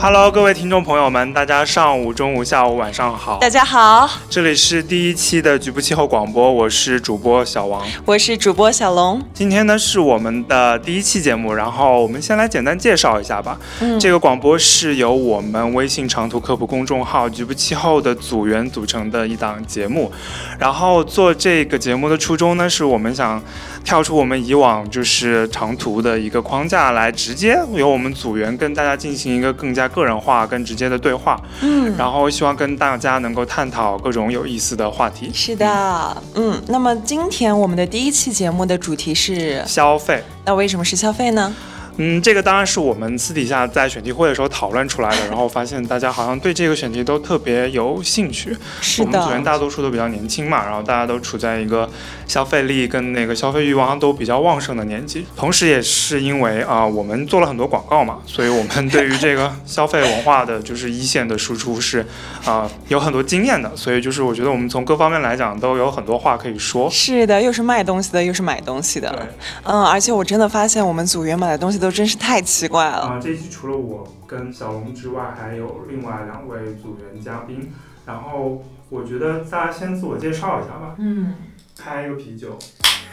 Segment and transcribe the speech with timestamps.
[0.00, 3.38] Hello，各位听众朋友们，大家上午、中午、下午、晚上好。
[3.40, 9.20] 大家好，这里是第一期的局部气候广播，我是主播小王，我是主播小龙。
[9.34, 13.58] 今天呢是我们的第一期节目，然后我们先来简单介绍一下吧。
[13.80, 20.12] 嗯，这个广播是由我们微信长途科普公众号“局部气候”的组员组成的一档节目。
[20.60, 23.42] 然后做这个节目的初衷呢，是我们想
[23.82, 31.38] 跳出我们以往就是长途的一个框架，来直接由我们组员跟大家进行一个更加个人化、跟直接的对话。
[31.60, 35.30] 嗯，然后希望跟大家能够探讨各种有意思的话题。
[35.34, 40.22] 是的，嗯，那么今天我们的第一期节目的主题是，消费。
[40.44, 41.54] 那为什么是消费呢？
[42.00, 48.56] 嗯，这个当然是我们私底下在选题会的时候讨论出来的， 然后发现大家好像对这个选题都特别有兴趣。
[48.80, 51.90] 是我们组员，大多数都比较年轻嘛，然后大家都处在一个
[52.28, 55.26] 消费力跟那个消费欲望都比较旺盛的年纪。
[55.36, 62.06] 同时，也是因为啊、我们做了很多广告嘛，所以我们对于这个消费文化的就是一线的输出是
[62.44, 63.68] 啊、有很多经验的。
[63.74, 66.88] 所以就是我觉得我们从各方面来讲都有很多话可以说。
[66.88, 69.28] 是的，又是卖东西的，又是买东西的，
[69.64, 72.98] 嗯，而且我真的发现我们组员买的东西都真是太奇怪了。
[72.98, 77.72] 啊，这一期除了我跟小龙之外，还有另外两位组员嘉宾。
[78.06, 81.34] 然后我觉得大家先自我介绍一下吧，嗯，
[81.76, 82.58] 开一个啤酒，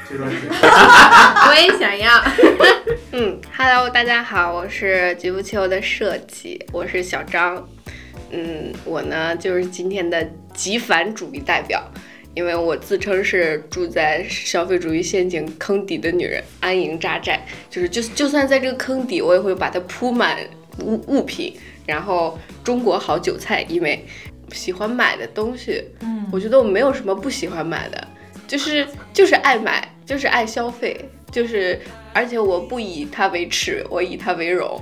[0.09, 0.49] 这段时间。
[0.53, 2.23] 我也想要。
[3.11, 7.67] 嗯，Hello，大家好，我是局部气候的设计，我是小张。
[8.31, 11.83] 嗯，我呢就是今天的极繁主义代表，
[12.35, 20.37] 因为我自称是住在消费主义陷阱坑底的女人，安营扎寨，就是就就算在这个坑底，我也会把它铺满
[20.79, 24.05] 物物品，然后中国好韭菜，因为
[24.51, 28.07] 喜欢买的东西，嗯我觉得我没有什么不喜欢买的，
[28.45, 31.79] 就是就是爱买，就是爱消费，就是
[32.13, 34.81] 而且我不以它为耻，我以它为荣。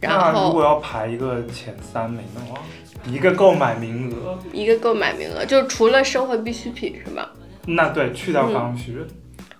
[0.00, 2.62] 然后如果要排一个前三名的话，
[3.06, 7.30] 一个购买名额，一个购买名额，就是除了生活必需品是吧？
[7.66, 8.96] 那对，去掉刚需。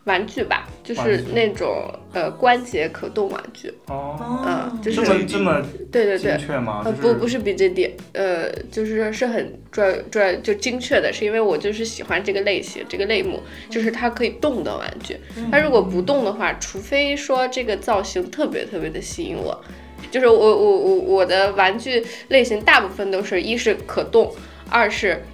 [0.04, 5.62] 玩具吧，就是那种呃关节可动玩具，哦，嗯，就是这么这么
[5.92, 6.80] 对对对精，确吗？
[6.86, 15.18] 呃，就是不，不是 BJD，呃，就是是很专专就精确的，是因为我就是喜欢这个类型，这个类目，就是它可以动的玩具。
[15.52, 19.62] 它如果不动的话，除非说这个造型特别特别的吸引我，
[20.10, 24.32] 就是我我我我的玩具类型大部分都是一是可动，
[24.68, 25.24] 二是。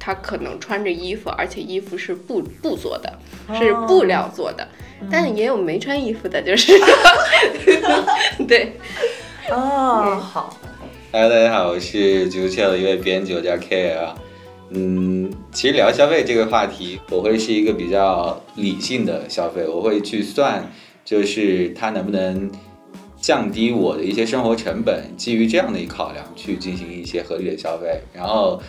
[0.00, 3.12] 它可能穿着衣服，而且衣服是布布做的，
[3.58, 4.66] 是布料做的，
[5.10, 6.72] 但也有没穿衣服的，就是
[8.48, 8.72] 对，
[9.50, 10.56] 哦，好
[11.12, 14.14] ，Hello，大家好，我是局部气候的一位编辑，我叫 K L。
[14.70, 20.72] 嗯，其实聊消费这个话题，我会是一个比较理性的消费，我会去算，
[21.04, 22.50] 就是它能不能
[23.20, 28.00] 降低我的一些生活成本，基于这样的一个考量去进行一些合理的消费。
[28.12, 28.60] 然后，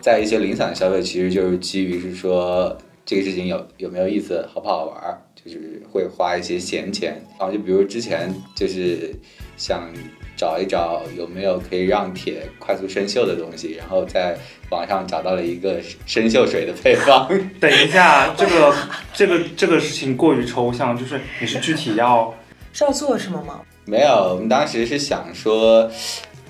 [0.00, 7.20] 在一些零散的消费，其实就是基于是说这个事情有有没有意思，好不好玩儿，就是会花一些闲钱。
[7.38, 9.14] 然后就比如之前就是
[9.56, 9.90] 想
[10.36, 14.36] 找一找有没有可以让铁快速生锈的东西，然后在
[14.70, 17.26] 网上找到了一个生锈水的配方。
[17.58, 18.74] 等一下，这个
[19.14, 22.32] 这个这个事情过于抽象，就是你是具体要
[22.74, 23.62] 是要做什么吗？
[23.88, 25.88] 没有，我们当时是想说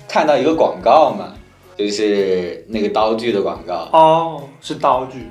[0.07, 1.35] 看到一个广告嘛，
[1.77, 3.87] 就是那个刀具的广告。
[3.93, 5.29] 哦，是刀具。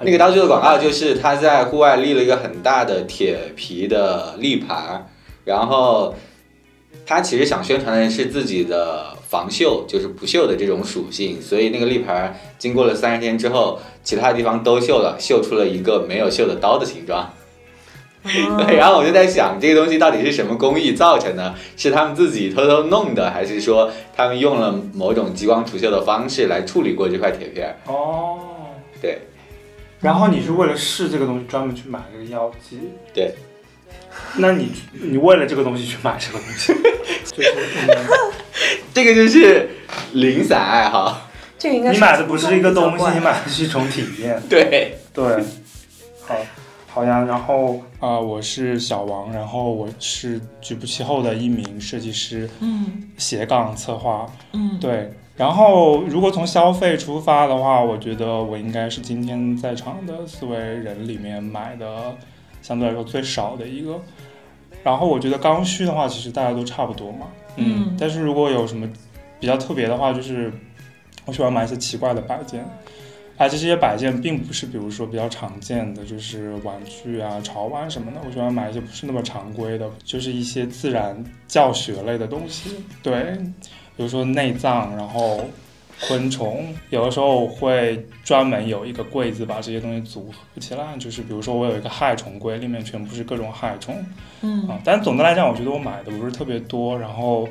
[0.00, 5.06] 那个刀具的广告就是他在户外立了一个很大的铁皮的立牌，
[5.44, 6.14] 然后
[7.04, 17.30] 他其实想宣传的是自己的防锈，就是不锈的这种属性，所以那个立牌经过了三十天之后，其他地方都锈了，锈出了一个没有锈的刀的形状。
[18.24, 21.54] 对，然后我就在想，这个东西到底是什么工艺造成的？
[21.76, 27.76] 是他们自己偷偷弄的，还是说他们用了某种激光除锈的方式来处理过这块铁片？
[27.86, 28.38] 哦，
[29.00, 29.18] 对。
[30.00, 32.78] 然后你是为了试这个东西专门去买这个药剂？
[33.12, 33.34] 对。
[34.36, 36.72] 那你你为了这个东西去买这个东西，
[37.34, 37.50] 就是、
[37.88, 38.32] 嗯
[38.92, 39.70] 这个就是
[40.12, 41.30] 零散爱好。
[41.58, 44.42] 这个应该你买的不是一个东西，你买的是一种体验。
[44.50, 45.24] 对，对，
[46.26, 46.36] 好，
[46.92, 47.24] 好呀。
[47.24, 54.26] 然后啊、呃我是小王，然后我是局部气候的一名设计师，嗯斜杠策划。
[54.52, 62.14] 嗯，对，然后如果从消费出发的话，我觉得我应该是今天在场的四位人里面买的
[62.60, 63.98] 相对来说最少的一个。
[64.84, 67.26] 然后我觉得刚需的话，其实大家都差不多嘛。
[67.56, 68.88] 嗯但是如果有什么
[69.40, 70.52] 比较特别的话，就是
[71.24, 72.64] 我喜欢买一些奇怪的摆件。
[73.42, 78.18] 而且这些摆件并不是，比如说比较常见的，就是玩具啊、潮玩什么的。
[78.24, 82.76] 我喜欢买一些不是那么常规的，就是一些自然教学类的东西。
[83.02, 83.36] 对，
[83.96, 85.40] 比如说内脏，然后
[86.06, 94.04] 昆虫，有的时候会专门有一个柜子把这些东西组合起来，就是比如说我有一个害虫柜，里面全部是各种害虫
[94.42, 94.80] 嗯啊。
[94.84, 97.48] 但总的来讲，我觉得我买的不是特别多，然后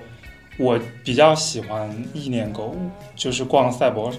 [0.58, 4.12] 我比较喜欢意念购物，就是逛赛博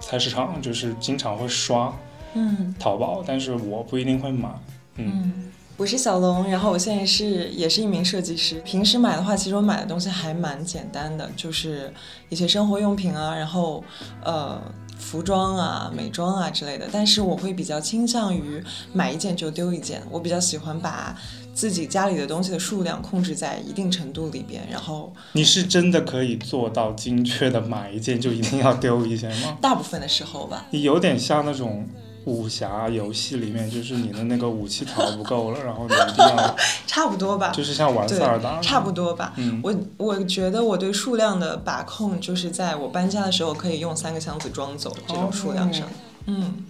[0.00, 1.94] 菜市场，就是经常会刷
[2.34, 4.48] 嗯淘宝，但是我不一定会买。
[4.96, 5.44] 嗯，嗯。
[5.76, 8.58] 我是小龙，然后我现在是也是一名设计师。
[8.62, 11.92] 平时买的话，其实我买的东西还蛮简单的，就是
[12.28, 13.84] 一些生活用品啊，然后
[14.24, 14.60] 呃
[14.98, 16.88] 服装啊、美妆啊之类的。
[16.90, 18.60] 但是我会比较倾向于
[18.92, 21.16] 买一件就丢一件，我比较喜欢把
[21.58, 29.58] 自己家里的东西的数量控制在一定程度里边，然后你是真的可以做到精确的买一件就一定要丢一件吗？
[29.60, 31.88] 大部分的时候吧，你有点像那种
[32.26, 36.56] 武侠游戏里面，就是你的那个武器槽不够了， 然后你一定要，
[36.86, 39.32] 差不多吧，就是像玩塞尔达，差不多吧。
[39.36, 45.84] 嗯，我我觉得我对数量的把控，就是在我搬家的时候可以用三个箱子装走这种数量上。
[45.84, 45.90] 哦
[46.26, 46.64] 嗯，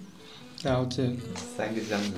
[0.62, 1.10] 了解。
[1.56, 2.12] 三个箱子，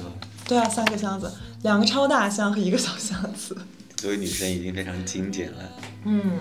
[0.50, 1.32] 对啊，三个箱子，
[1.62, 3.56] 两个超大箱和一个小箱子。
[3.94, 5.58] 作为女生已经非常精简了。
[6.06, 6.40] 嗯。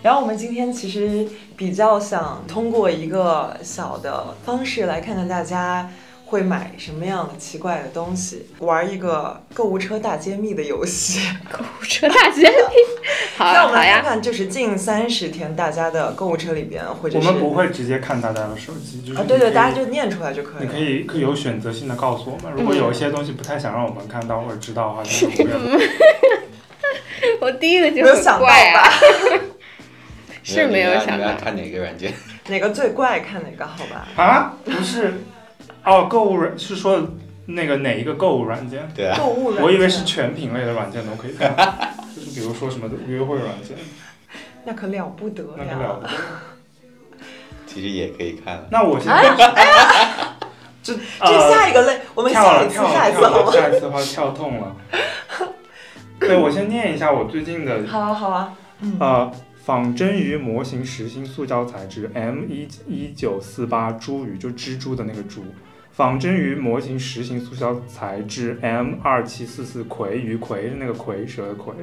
[0.00, 5.90] 然后我们今天其实比较想通过一个小的方式来看看大家
[6.32, 11.20] 会买什么样的奇怪的东西，玩一个购物车大揭秘的游戏。
[11.52, 12.74] 购物车大揭秘，
[13.36, 20.64] 好那我们呀好呀，来看看，就是近三十天大家的购物车里边，或者是我们不会直接看大家的手机，就是啊，对对，大家就念出来就可以了。
[20.64, 25.58] 你可以可以有选择性的告诉我们，如嗯果有一些东西不太想让我们看到或者知道的话，就不要
[27.42, 28.90] 我第一个就很没有想到怪啊，吧？
[30.42, 31.36] 是没有想到你们要。
[31.36, 32.10] 看哪个软件？
[32.48, 34.08] 哪个最怪，看哪个好吧？
[34.16, 35.14] 啊，不是，
[35.84, 37.08] 哦，购物软是说
[37.46, 38.88] 那个哪一个购物软件？
[38.94, 41.54] 对啊，购物软件，我以为是全品类的软件都可以看，
[42.14, 43.76] 就是比如说什么约会软件，
[44.64, 46.10] 那可了不得那可了不呀！
[46.12, 47.22] 得。
[47.66, 48.66] 其实也可以看。
[48.70, 49.54] 那我现哎在
[50.82, 53.52] 这这呃下一个类，我们跳下一次，了跳下一次好吗？
[53.52, 54.76] 下一次的话跳痛了。
[56.20, 59.32] 对，我先念一下我最近的好啊，好啊，嗯，呃，
[59.64, 65.44] 仿真鱼模型实心塑胶材质 M 一一九四八猪鱼，就蜘蛛的那个猪。
[65.92, 71.74] 仿真鱼模型实心塑胶材质 M 二七四四葵鱼，葵是那个葵蛇的葵。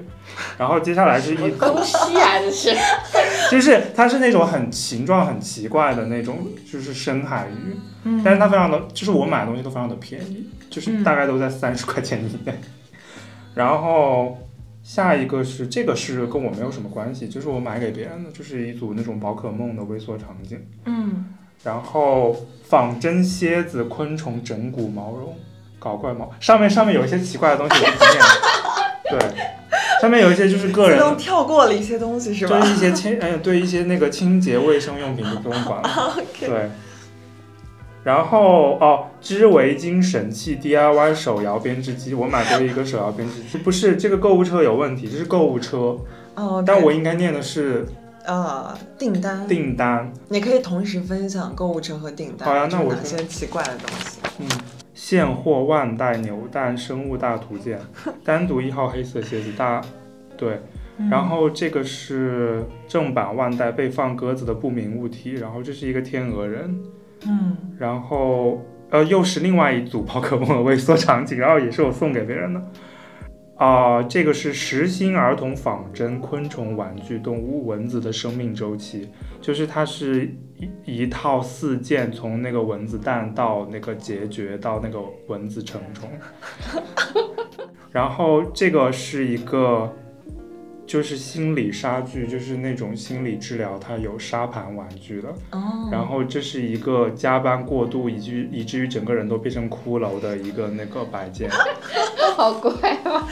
[0.58, 2.76] 然后接下来是一东西啊，这是。
[3.52, 12.54] 就是它是那种很形状很奇怪的那种，就是深海鱼，嗯但是它非常的，就是我买的东西都非常的便宜，就是嗯大概都在三十块钱以内。
[13.56, 14.38] 然后
[14.84, 20.64] 下一个是这个是跟我没有什么关系，就是我买给别人的，就是一组那种宝可梦的微缩场景。
[20.86, 21.26] 嗯，
[21.64, 25.36] 然后仿真蝎子、昆虫整骨毛绒，
[25.78, 28.26] 搞怪毛，上面上面有一些奇怪的东西，我就不念了。
[29.10, 29.20] 对，
[30.02, 36.18] 上面有一些就是个人自动跳过了一些东西是吧就是一些清，哎，对一些那个清洁卫生用品就不用管了。
[36.40, 36.70] 对。
[38.02, 43.58] 然后哦，织围巾神器 DIY 手摇编织机，我买过一个手摇编织机。
[43.58, 45.98] 不是这个购物车有问题，这是购物车，
[46.36, 47.86] 哦，但我应该念的是
[48.26, 50.12] 呃订单，订单。
[50.28, 54.20] 你可以同时分享购物车和订单，好呀那我哪些奇怪的东西？
[54.40, 54.48] 嗯，
[54.94, 57.80] 现货万代牛蛋生物大图鉴，
[58.24, 59.82] 单独一号黑色鞋子大，
[60.38, 60.60] 对。
[61.10, 66.78] 然后这个是正版万代被放鸽子的不明物体，然后这是一个天鹅人，
[67.26, 72.62] 嗯，然后呃又是另外一组宝可梦的微缩场景，然后也是我送给别人的。
[73.60, 79.10] 啊、这个是实心儿童仿真昆虫玩具动物蚊子的生命周期，
[79.42, 80.70] 就是它是一
[81.02, 86.10] 一套四件，从那个蚊子蛋到那个孑孓到那个蚊子成虫。
[87.92, 89.94] 然后这个是一个
[90.90, 95.30] 就是心理杀具，就是那种心理治疗，它有沙盘玩具的。
[95.52, 101.48] 哦，然后这是一个加班过度以至于以至于整个人都变成骷髅的一个那个摆件。
[102.36, 102.72] 好怪
[103.04, 103.28] 啊！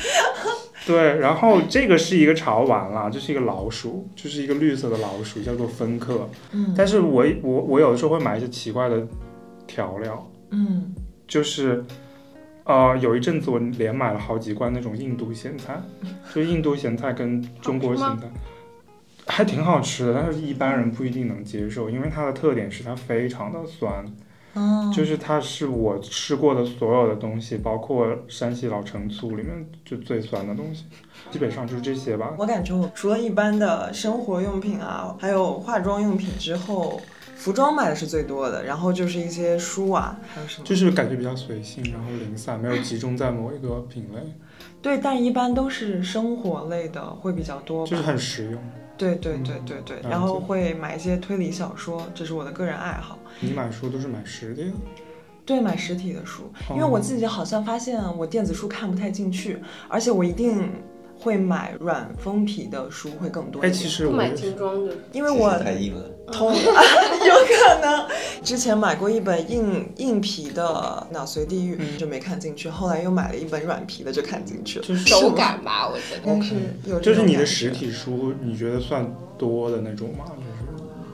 [0.85, 6.29] 对，然后这个是一个潮玩啦，这是一个老鼠，就是一个绿色的老鼠，叫做芬克。
[6.51, 9.01] 嗯，但是我我我有的时候会买一些奇怪的
[9.65, 10.93] 调料，嗯，
[11.27, 11.83] 就是。
[12.67, 15.81] 呃，有一阵子我连买了好几罐那种印度咸菜，
[16.36, 18.29] 就印度咸菜跟中国咸菜
[19.25, 24.05] 还挺好吃的，但是一般人不一定能接受，因为它的特点是它非常的酸，
[24.53, 30.86] 哦，就是它是我吃过的所有的东西，包括山西老陈醋里面就最酸的东西，
[31.31, 32.33] 基本上就是这些吧。
[32.38, 37.00] 我感觉我除了一般的生活用品啊，还有化妆用品之后，
[37.38, 40.65] 服装买的是最多的，然后就是一些书啊，还有什么？
[40.65, 44.20] 就是感觉比较随性，然后零散，没有集中在某一个品类，
[44.82, 47.86] 对，但一般都是生活类的会比较多。
[47.86, 48.62] 就是很实用。
[48.98, 53.20] 对对对对对，嗯然后会买一些推理小说，这是我的个人爱好。
[53.39, 54.72] 你买书都是买实体的？
[55.46, 60.70] 对，买实体的书，哦因为我自己好像发现我电子书看不太进去，而且我一定
[61.19, 63.83] 会买软封皮的书会更多哎，一点。
[63.83, 66.01] 其实我买精装的因为我太硬了。
[66.29, 68.05] 同 有可能
[68.43, 74.86] 之前买过一本硬硬皮的《脑髓地狱》，嗯就没看进去，后来又买了一本软皮的就看进去了。
[74.86, 76.33] 就是手感吧，我觉得。
[76.33, 76.55] 应该是
[76.86, 80.25] 有这就是你的实体书，你觉得算多的那种吗？
[80.27, 80.56] 就是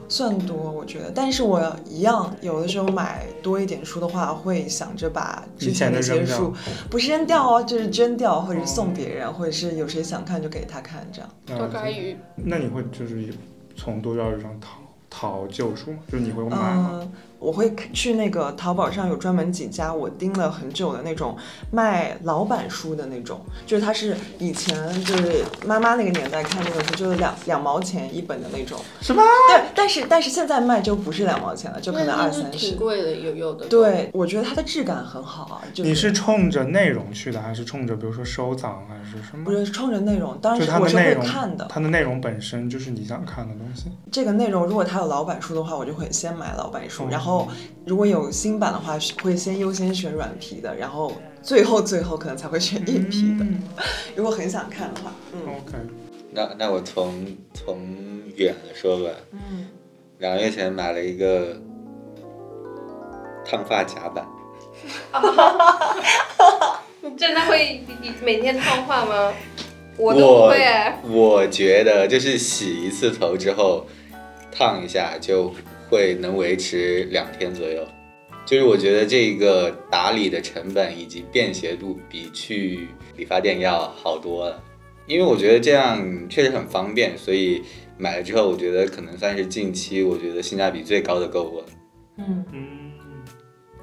[0.08, 6.52] 算多，我觉得，但是我一样，有的时候买多一点书的话，会想着把之前的一些书，
[6.90, 11.30] 不是扔掉哦，就是捐掉，或者是送别人，或者是有谁想看就给他看，这样。
[11.46, 13.32] 多了解抓鱼，那你会就是
[13.76, 14.78] 从多抓鱼上淘
[15.10, 15.98] 淘旧书吗？
[16.10, 17.00] 就是你会买吗？
[17.02, 17.12] 嗯，
[17.44, 21.36] 我会去那个淘宝上有专门几家我盯了很久的那种
[21.70, 24.74] 卖老版书的那种，就是它是以前
[25.04, 28.78] 就是妈妈那个年代看那种书，就是两两毛钱一本的那种。
[29.02, 29.22] 什么？
[29.48, 32.58] 对，但是但是现在卖就不是两毛钱了，就可能二三十。
[32.58, 33.66] 挺贵的，有有的。
[33.66, 35.60] 对，我觉得它的质感很好啊。
[35.74, 39.50] 就你是冲着内容去的，还是冲着比如说收藏，还是什么不？
[39.52, 40.38] 是冲着内容？
[40.40, 41.66] 当就是它然是我是会的内容看的。
[41.68, 43.84] 它的内容本身就是你想看的东西。
[44.10, 47.33] 这个内容如果它有老版书的话，我就会先买老版书，哦然后
[47.86, 51.12] 如果有新版的话，会先优先选软皮的，然后
[51.42, 53.44] 最后最后可能才会选硬皮的。
[54.16, 55.76] 如果很想看的话，嗯 OK，
[56.30, 57.78] 那那我从从
[58.36, 59.66] 远了说吧，嗯，
[60.18, 61.56] 两个月前买了一个
[63.44, 64.26] 烫发夹板，
[67.02, 69.32] 你 真的会你你每天烫发吗？
[69.96, 70.98] 我我都不会哎。
[71.04, 73.86] 我觉得就是洗一次头之后，
[74.50, 75.54] 烫一下就
[75.88, 77.86] 会能维持两天左右。
[78.46, 84.62] 就是我觉得这个打理的成本以及便携度比去理发店要好多了，
[85.06, 87.62] 因为我觉得这样确实很方便，所以
[87.96, 91.66] 买了之后，我觉得可能算是近期我觉得性价比最高的购物了。
[92.18, 92.92] 嗯，嗯，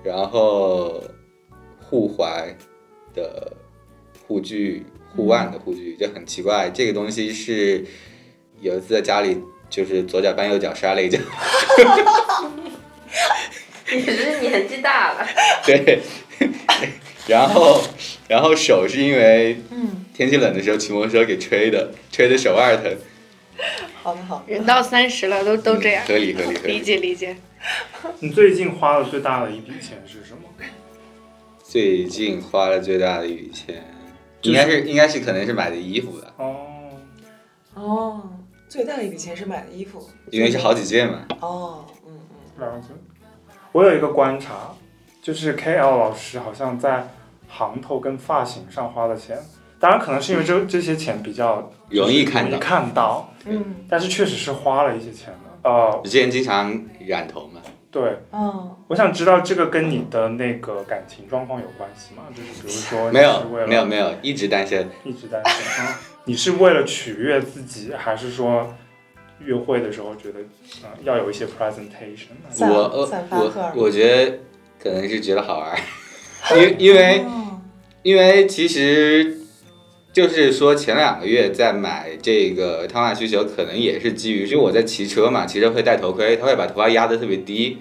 [0.03, 1.03] 然后
[1.79, 2.53] 护踝
[3.15, 3.51] 的
[4.27, 7.83] 护具、护腕的护具就很奇怪，这个东西是
[8.59, 9.37] 有一次在家里
[9.71, 11.17] 就是左脚绊右脚摔了一跤，
[13.91, 15.25] 你是年纪大了，
[15.65, 16.01] 对，
[17.27, 17.81] 然后
[18.27, 22.95] 然后手是因为嗯天气冷的时候骑摩托车给吹的，吹的手腕疼，
[24.03, 24.53] 好的好的。
[24.53, 26.81] 人到三十了都都这样嗯，合理合理合理理。
[26.81, 27.37] 解理解。
[28.19, 30.41] 你最近花了最大的一笔钱是什么？
[31.63, 33.81] 最近花了最大的一笔钱，
[34.41, 36.55] 应该是应该是可能是买的衣服吧，哦，
[37.75, 38.21] 哦，
[38.71, 41.25] 最大的一笔钱是买的衣服，因为是好几件嘛。
[41.41, 42.17] 哦，嗯
[42.57, 42.87] 嗯，了解。
[43.73, 44.73] 我有一个观察，
[45.21, 47.05] 就是 KL 老师好像在
[47.49, 49.37] 行头跟发型上花的钱，
[49.77, 55.69] 当然可能是因为这这些钱比较容易看到看到，嗯但是确实是花了一些钱的。
[55.69, 57.59] 呃，我之前经常染头嘛，
[57.91, 62.23] 对，嗯，我想知道这个跟你的那个感情状况有关系吗？
[62.33, 64.89] 就是比如说没有没有没有，一直单身。
[65.03, 65.99] 一直单身啊？
[66.23, 68.73] 你是为了取悦自己，还是说
[69.39, 72.29] 约会的时候觉得嗯、呃要有一些 presentation
[72.59, 74.39] 我呃散发荷尔蒙我我觉得
[74.81, 75.79] 可能是觉得好玩儿，
[76.57, 77.59] 因因为哦
[78.03, 79.40] 因为其实
[80.13, 87.77] 就是说前两个月在买这个烫发需求，可能也是基于，就我在骑车嘛，骑车会戴头盔，它会把头发压得特别低。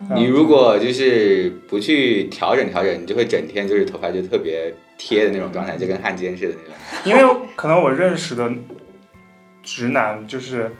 [0.00, 6.74] 嗯你如果就是不去调整调整，你就会整天就是头发就特别贴的那种状态，就跟汉奸似的那种。
[7.04, 8.48] 因为可能我认识的
[9.60, 10.70] 直男就是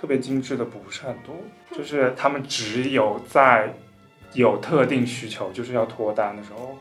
[0.00, 1.34] 特别精致的不是很多，
[1.76, 3.74] 就是他们只有在
[4.34, 6.78] 有特定需求，就是要脱单的时候，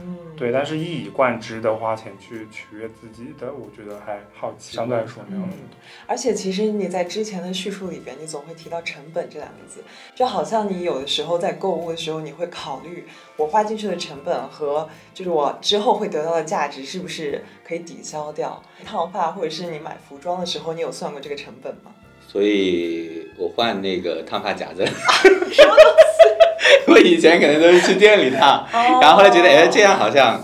[0.00, 5.76] 嗯，对，但是一以贯之的花钱去取悦自己的，我觉得还好奇，相对来说没有那么多。
[6.06, 18.62] 而且其实你在之前的叙述里边，你总会提到成本这两个字，就好像你有的时候在购物的时候，你会考虑我花进去的成本和就是我之后会得到的价值是不是可以抵消掉。
[18.84, 21.92] 烫发或者是你买服装的时候，你有算过这个成本吗？
[22.26, 24.82] 所以我换那个烫发夹子。
[26.88, 28.66] 我以前可能都是去店里烫，
[29.00, 30.40] 然后后来觉得，哎，这样好像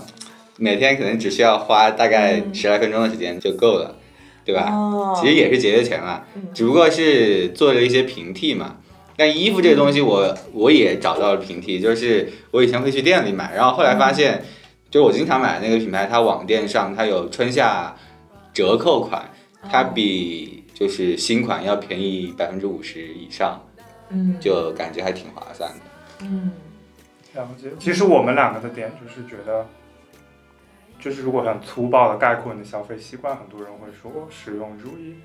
[0.57, 2.53] 每天可能只需要花大概嗯。
[2.53, 3.95] 十来分钟的时间就够了，
[4.43, 4.71] 对吧？
[4.71, 5.15] 哦。
[5.19, 6.47] 其实也是节约钱嘛，嗯。
[6.53, 8.77] 只不过是做了一些平替嘛。
[9.19, 14.43] 但衣服这个东西我，我也找到了平替，就是我以前会去店里买，然后后来发现，
[14.91, 17.95] 就是我经常买的那个品牌，它网店上它有春夏
[18.53, 19.31] 折扣款，
[19.71, 23.59] 它比就是新款要便宜百分之五十以上，
[24.09, 24.35] 嗯。
[24.39, 25.77] 就感觉还挺划算的。
[26.21, 26.51] 嗯
[27.33, 27.69] 了解。
[27.79, 29.67] 其实我们两个的点就是觉得，
[30.99, 35.15] 就是如果很粗暴的概括你的消费习惯，很多人会说使用主义。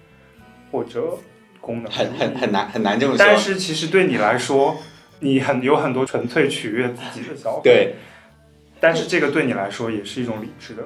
[0.71, 1.19] 或者
[1.61, 3.19] 功能，很很很难很难这么说。
[3.19, 4.79] 但是其实对你来说，
[5.21, 7.61] 你很有很多纯粹取悦自己的消费。
[7.63, 7.95] 对，
[8.81, 10.83] 但是这个对你来说也是一种理智的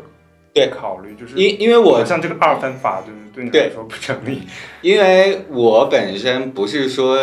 [0.52, 4.42] 对考虑，就是因因为我像这个二分法，就是对你来说不成立。
[4.82, 7.16] 因为我本身不是说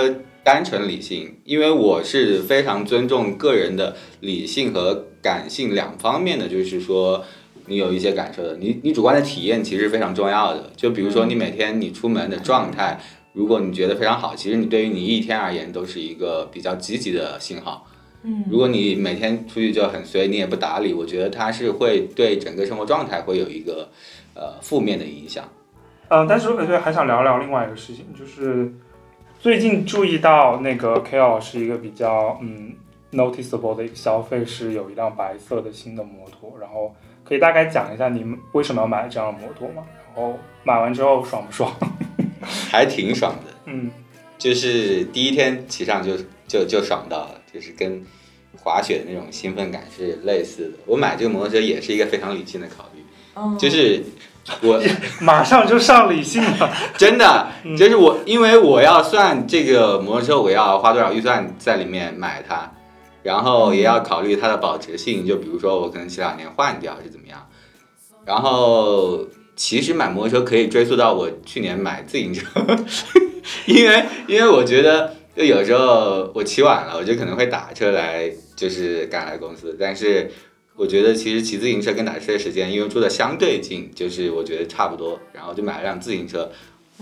[0.43, 7.23] 单纯理性，因为我是非常尊重个人的理性和感性两方面的，就是说
[7.67, 10.71] 你有一些感受的，你你主观的体验其实非常重要的。
[10.75, 12.99] 就比如说你每天你出门的状态，
[13.31, 17.87] 如果你觉得非常好，其实你对于你一天而言都是一个比较积极的信号。
[18.25, 23.89] 嗯如果你每天出去就很随，你也不打理，我觉得它是会对整个生活状态会有一个
[24.33, 25.43] 呃负面的影响。
[26.09, 28.71] 嗯，但是我对还想聊聊另外一个事情，就是
[29.43, 32.73] 最近注意到那个 KL 是一个比较嗯
[33.11, 36.95] noticeable 的一个消费，是有一辆白色的新的摩托，然后
[37.25, 39.83] 可以大概讲一下你们为什么要买这样的摩托吗？
[40.07, 41.69] 然后买完之后爽不爽？
[42.71, 43.51] 还挺爽的。
[43.65, 43.91] 嗯，
[44.37, 46.13] 就是第一天骑上就
[46.47, 48.01] 就就爽到了，就是跟
[48.55, 50.77] 滑雪的那种兴奋感是类似的。
[50.85, 53.01] 我买这个摩托车也是一个非常理性的考虑，
[53.35, 54.01] 嗯就是
[54.61, 54.81] 我
[55.21, 56.71] 马上就上理性了。
[56.97, 62.71] 真的嗯就是我，因为我要算这个摩托车我要花多少预算在里面买它，
[63.23, 67.47] 然后也要考虑它的保值性，就比如说我可能前两年换掉是怎么样，
[68.25, 69.25] 然后。
[69.55, 72.43] 其实买摩托车可以追溯到我去年买自行车，
[73.67, 79.77] 因为因为我觉得就有时候我骑晚了，我就可能会打车来，就是赶来公司。
[79.79, 80.31] 但是
[80.75, 86.51] 我觉得其实骑自行车跟打车的时间，因为住的相对近，就是我觉得差不多，然后就买了辆自行车。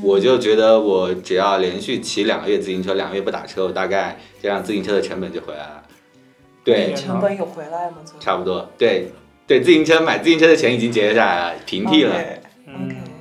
[0.01, 5.84] 我就觉得我只要连续骑两个月自行车，两个月不打车，我大概这辆自行车的成本就回来了。
[6.63, 7.98] 对，成本有回来吗？
[8.20, 8.70] 差不多。
[8.78, 9.12] 对
[9.48, 12.16] 对，自行车买自行车的钱已经节约下来了，平替了。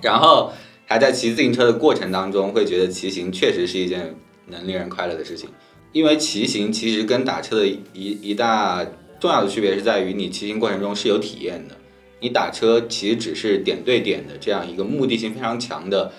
[0.01, 0.53] 然后
[0.87, 4.15] 还在骑自行车的过程当中，会觉得骑行确实是一件
[4.47, 5.49] 能令人快乐的事情。
[5.93, 8.87] 因为骑行其实跟打车的一一大
[9.21, 11.77] 重要的区别是在于，你骑行过程中是有体验的。
[12.23, 16.13] 你打车其实只是点对点的这样一个目的性非常强的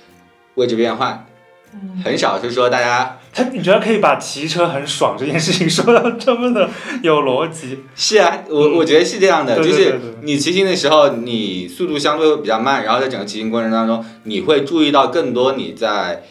[0.55, 1.27] 位置变换，
[1.73, 6.67] 嗯很少是说大家他你觉得可以把骑车很爽这件事情 说到这么的
[7.03, 7.77] 有逻辑？
[7.95, 16.23] 是啊，我我觉得是这样的，对就是你骑行的时候，你速度相对会比较慢，然后在整个骑行过程当中，你会注意到更多你在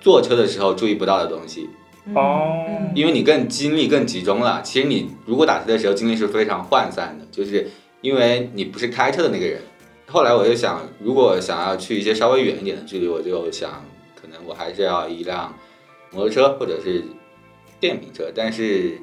[0.00, 1.68] 坐车的时候注意不到的东西。
[2.14, 4.62] 哦嗯因为你更精力更集中了。
[4.62, 7.68] 其实你如果打车的时候精力是非常涣散的，就是
[8.00, 9.60] 因为你不是开车的那个人。
[10.06, 13.84] 后来我就想，如果想要去一些稍微远一点的距离，我就想，
[14.20, 15.54] 可能我还是要一辆
[16.10, 17.04] 摩托车或者是
[17.78, 18.32] 电瓶车。
[18.34, 18.98] 但是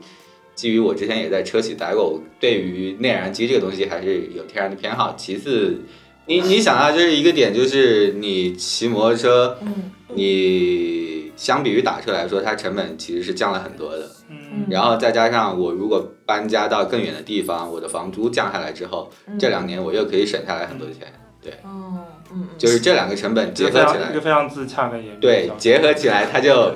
[0.56, 5.14] 基于我之前也在车企待过，我对于内燃机这个东西还是有天然的偏好。
[5.16, 5.82] 其次，
[6.26, 11.05] 你你想啊就是一个点，就是你骑摩托车，嗯你
[11.36, 14.10] 相比于打车来说，它成本其实是降了很多的。
[14.30, 21.12] 嗯，然后再加上我如果搬家到更远的地方，我的房租降下来之后，嗯这两年我又可以省下来很多钱。
[21.42, 26.74] 对嗯嗯，就是这两个成本结合起来，一个非常自洽的对结合起来它就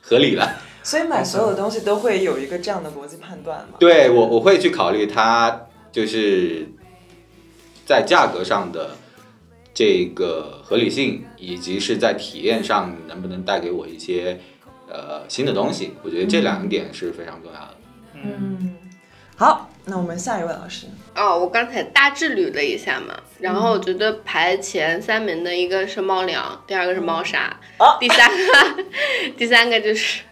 [0.00, 0.48] 合理了。
[0.84, 3.76] 所以买所有的东西都会有一个这样的逻辑判断嘛？
[3.78, 6.68] 对我我会去考虑它就是
[7.84, 8.90] 在价格上的
[9.74, 14.38] 这个合理性，以及是在体验上能不能带给我一些
[14.88, 15.94] 呃新的东西。
[16.02, 17.76] 我觉得这两点是非常重要的。
[18.14, 18.22] 嗯，
[18.60, 18.76] 嗯，
[19.36, 28.84] 好，那我们下一位老师，哦，我刚才大致捋了一下嘛，然后我觉得排前三名的一个是猫粮，第二个是猫砂，哦第三个
[29.36, 30.22] 第三个就是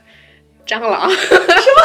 [0.70, 1.10] 蟑螂。
[1.10, 1.82] 是吗？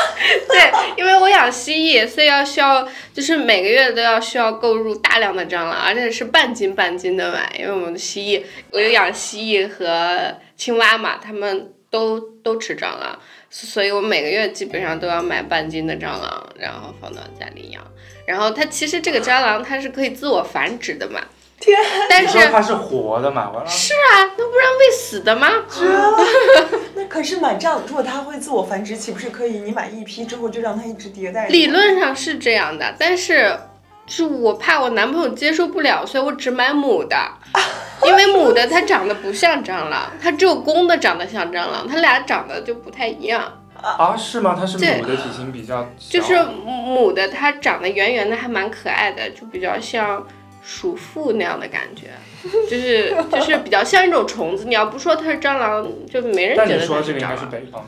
[0.47, 13.17] 对，因为我养蜥蜴，所以要需要就是每个月都要需要购入大量的蟑螂，而且是半斤半斤的买，因为我们的蜥蜴，我有养蜥蜴和青蛙嘛，它们都都吃蟑螂。
[13.49, 17.81] 所以我每个月基本上都要买半斤的蟑螂，然后放到家里养。
[18.25, 21.21] 然后它其实这个蟑螂它是可以自我繁殖的嘛，
[21.59, 21.77] 天，
[22.09, 25.49] 但是你说它是活的嘛，是啊，那不然喂死的吗？
[26.95, 31.47] 那可是买这样，如果它会自我繁殖，岂不是可以你买一批之后就让它一直迭代？
[31.47, 33.57] 理论上是这样的，但是
[34.07, 37.17] 是我怕我男朋友接受不了，所以我只买母的，
[38.05, 43.59] 因为母的它长得不像蟑螂，它只有公的长得像蟑螂，它俩长得就不太一样。
[43.81, 44.55] 啊，是吗？
[44.57, 50.25] 它是母的体型比较小，就是母的它长得圆圆的，还蛮可爱的，就比较像
[50.65, 52.09] 鼠妇那样的感觉，
[52.67, 54.65] 就是就是比较像一种虫子。
[54.65, 57.85] 你要不说它是蟑螂，就没人觉得它说这个应该是蟑螂，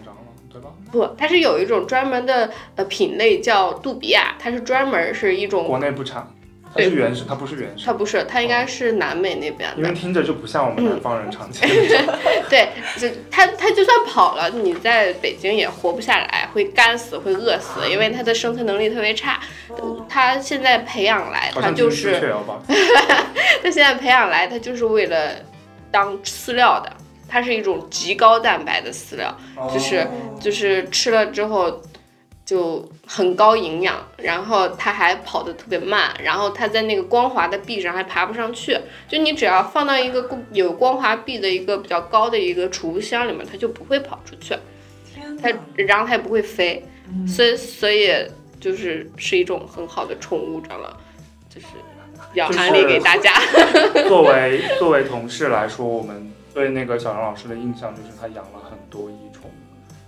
[0.52, 0.70] 对吧？
[0.92, 6.32] 不，它是有一种专门的呃品类叫杜比亚，它是专门是一种国内不产，
[6.74, 9.92] 它是原始，它不是原始它，不是，它应该是南美那边的因为。
[9.94, 11.68] 听着就不像我们南方人常见。
[12.50, 19.40] 对，就它它就算跑了，你在北京也活不下来，会干死，会饿死，因为它的生存能力特别差。
[20.08, 22.22] 它现在培养来，它就是？
[23.64, 25.32] 它现在培养来，它就是为了
[25.92, 26.92] 当饲料的。
[27.30, 29.38] 它是一种极高蛋白的饲料，
[29.74, 30.08] 就是哦
[30.40, 31.82] 就是吃了之后
[32.48, 38.80] 就很高营养，然后它还跑得特别慢，然后它在那个光滑的壁上还爬不上去。
[39.06, 44.56] 就你只要放到一个光有光滑壁的一个比较高的一个储物箱里面，它就不会跑出去，
[45.44, 46.86] 它然后它也不会飞，
[47.28, 48.10] 所以所以
[48.62, 50.94] 就是是一种很好的宠物，知道吗？
[51.54, 51.68] 就是
[52.34, 53.34] 要就是安利给大家。
[54.08, 59.52] 作为作为同事来说，我们对那个小杨老师的印象就是他养了很多益虫，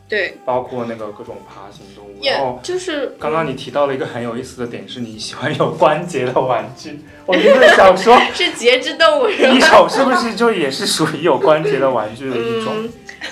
[0.10, 2.18] 对，包括那个各种爬行动物。
[2.20, 7.00] 也然后就是刚刚你提到了一个很有意思的点，是你喜欢有关节的玩具。
[7.28, 9.50] 我就是想说，是节肢动物是吧？
[9.50, 12.74] 一手是不是就也是属于有关节的玩具的一种？
[12.76, 12.90] 嗯，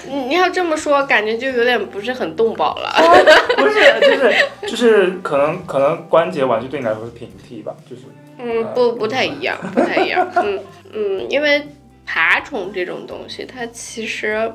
[0.07, 2.93] 你你要这么说，感觉就有点不是很动保了。
[3.57, 4.35] 不是，就是
[4.67, 8.03] 就是可能可能关节玩具对你来说是平替吧，就是
[8.37, 10.29] 嗯，不不太一样，不太一样。
[10.37, 10.59] 嗯
[10.93, 11.67] 嗯，因为
[12.05, 14.51] 爬虫这种东西，它其实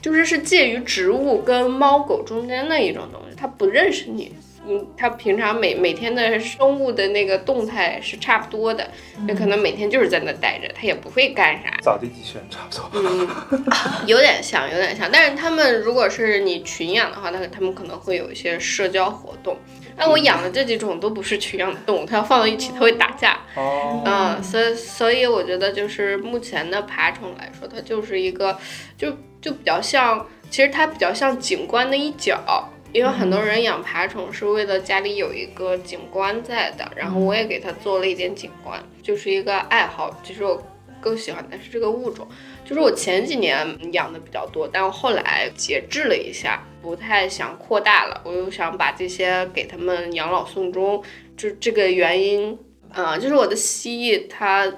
[0.00, 4.34] 就是是介于植物跟猫狗中间的一种东西，它不认识你。
[4.70, 8.86] 嗯，它平常每每天的生物的那个动态是差不多的，
[9.26, 11.70] 有可能每天就是在那待着，它也不会干啥。
[11.82, 13.10] 扫地机器人差不多。
[13.10, 13.26] 嗯，
[14.06, 15.08] 有点像，有点像。
[15.10, 19.56] 但是它们如果是你群养的话，那它们可能会有一些社交活动。
[19.98, 23.38] 那我养的这几种都不是群养的动物，它要放到一起，它会打架。
[23.54, 28.56] 哦，嗯，所以所以我觉得就是目前的爬虫来说，它就是一个，
[28.96, 32.72] 就就比较像，其实它比较像景观的一角。
[32.90, 40.18] 因为很多人养爬虫是为了家里有一个景观在的，然后我也给它做了一点景观，就是一个爱好。
[40.24, 40.66] 其实我
[40.98, 42.26] 更喜欢的是这个物种，
[42.68, 51.02] 就是我前几年养的比较多，但后来节制了一下，不太想扩大了，我又想把这些给他们养老送终，
[51.34, 52.58] 就这个原因，
[52.92, 54.70] 嗯、就是我的蜥蜴它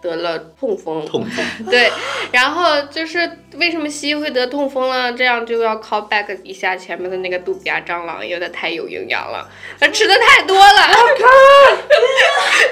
[0.00, 1.90] 得了痛风，痛风， 对，
[2.30, 5.12] 然后就是为什么蜥蜴会得痛风呢？
[5.12, 9.48] 这样就要 call back 一下前面的那个杜比亚蟑螂，因为它太有营养了，
[9.80, 10.62] 它吃的太多了。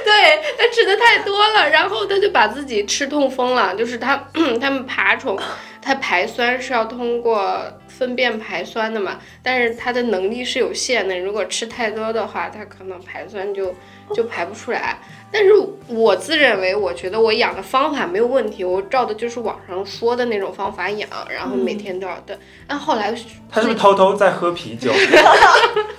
[0.05, 3.75] 对，它吃的太多了，然后它就把自己吃痛风了。
[3.75, 4.29] 就是它，
[4.61, 5.37] 它们爬虫，
[5.83, 7.61] 它排酸是要通过
[7.97, 13.75] 粪便排酸的嘛，但是它的能力是有限的，如果吃太多的话，它可能排酸就
[14.15, 14.99] 就排不出来。
[15.33, 15.51] 但是
[15.89, 22.39] 我自认为，我觉得我养的方法没有问题，我照的就是网上说的那种方法养，然后每天都要炖。
[22.67, 23.11] 但后来
[23.51, 24.93] 他是不是偷偷在喝啤酒？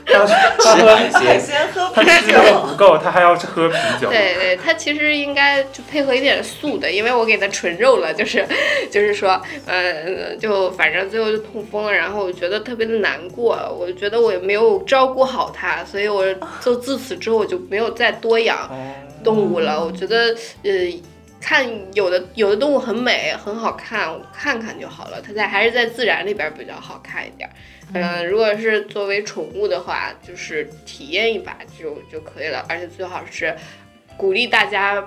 [0.07, 4.09] 他喝海鲜，喝他吃的不够，他还要喝啤酒。
[4.09, 8.45] 对对，他其实应该就配合一点素的，因为我给他纯肉了，就是
[8.89, 16.25] 就是说，呃，就反正最后就痛风了，然后我觉得特别的难过，我觉得我也没有照顾好他，所以我
[16.61, 18.93] 就自此之后我就没有再多养哦，
[19.23, 19.83] 动物了。
[19.83, 20.71] 我觉得，呃。
[21.39, 25.21] 看有的有的动物很美很好看，我看看就好了。
[25.25, 27.47] 它在还是在自然里边比较好看一点
[27.93, 28.02] 儿。
[28.02, 33.56] 嗯、如果是作为宠物的话，就是体验一把就就可以了，而且最好是
[34.15, 35.06] 鼓励大家，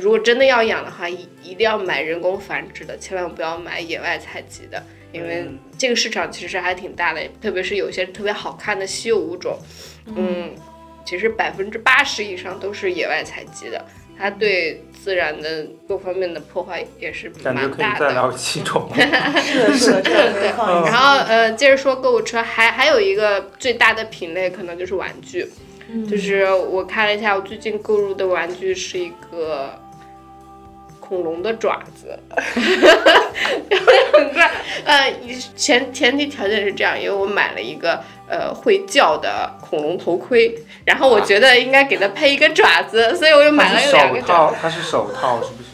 [0.00, 4.82] 如果真的要养的话，一一定要买人工繁殖的，千万不要买野外采集的，
[5.12, 5.58] 因为嗯。
[5.76, 9.58] 这个市场其实还挺大的，特别是有些特别好看的稀有物种，
[10.06, 10.54] 嗯，
[11.04, 13.84] 其实百分之八十以上都是野外采集的，
[14.18, 18.08] 它对自然的各方面的破坏也是感觉可以蛮大的。
[18.08, 18.88] 再聊几种。
[18.94, 20.94] 是的，是的，然。
[20.94, 25.46] 后呃，接着说购物车，还还有一个最大的品类可能就是玩具，
[26.08, 29.78] 就是我看了一下，我最近购入的玩具是一个
[31.00, 32.18] 恐龙的爪子
[34.12, 34.50] 很怪。
[34.84, 35.12] 呃，
[35.56, 44.52] 前前提条件是这样，因为我买了一个呃会叫的恐龙头盔，然后我觉得应该给它配一个爪子，所以我又买了两个爪子。
[44.52, 45.68] 手套，它是手套是不是？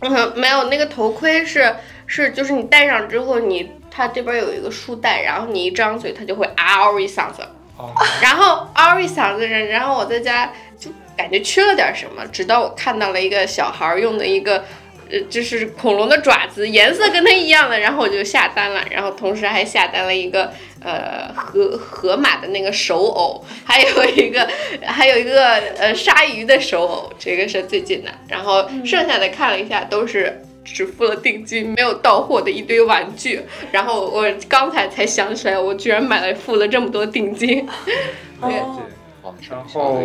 [0.00, 1.74] 嗯，没有，那个头盔是
[2.06, 7.42] 是就是你戴上之后，你它这边有一个束带，然后你一张嘴，它就会嗷一嗓子，
[7.76, 14.64] 哦，然后嗷一嗓子，然然后我在家就感觉缺了点什么，直到我看到了一个小孩儿用的一个。
[15.10, 24.48] 呃，就是恐龙的爪子，颜色跟它一样的，然后我就下单了，然后同时还下单了一个呃河河马的那个手偶，还有一个
[24.82, 30.42] 还有一个呃鲨鱼的手偶，这个是最近的，然后剩下的看了一下都是。
[30.68, 33.40] 只付了定金，没有到货的一堆玩具，
[33.70, 37.64] 然后我刚才才想起来，我居然买了付了这么多定金。
[38.42, 38.82] 哦
[39.22, 40.02] 网然后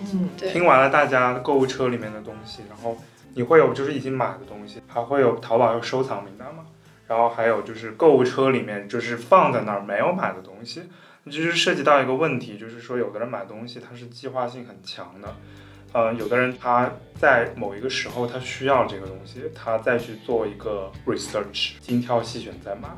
[0.00, 2.96] 嗯，对听完了大家购物车里面的东西，然后
[3.34, 6.64] 你会有就是已经买的东西，还会有淘宝有收藏名单嘛，
[7.06, 10.82] 然后还有就是购物车里面就是放在那儿没有买的东西，
[11.26, 15.34] 就是涉及到一个问题，就是说有的人买东西他是计划性很强的，
[15.92, 22.88] 呃，有的人他在某一个时候他需要这个东西，他再去做一个 research，精挑细选再买。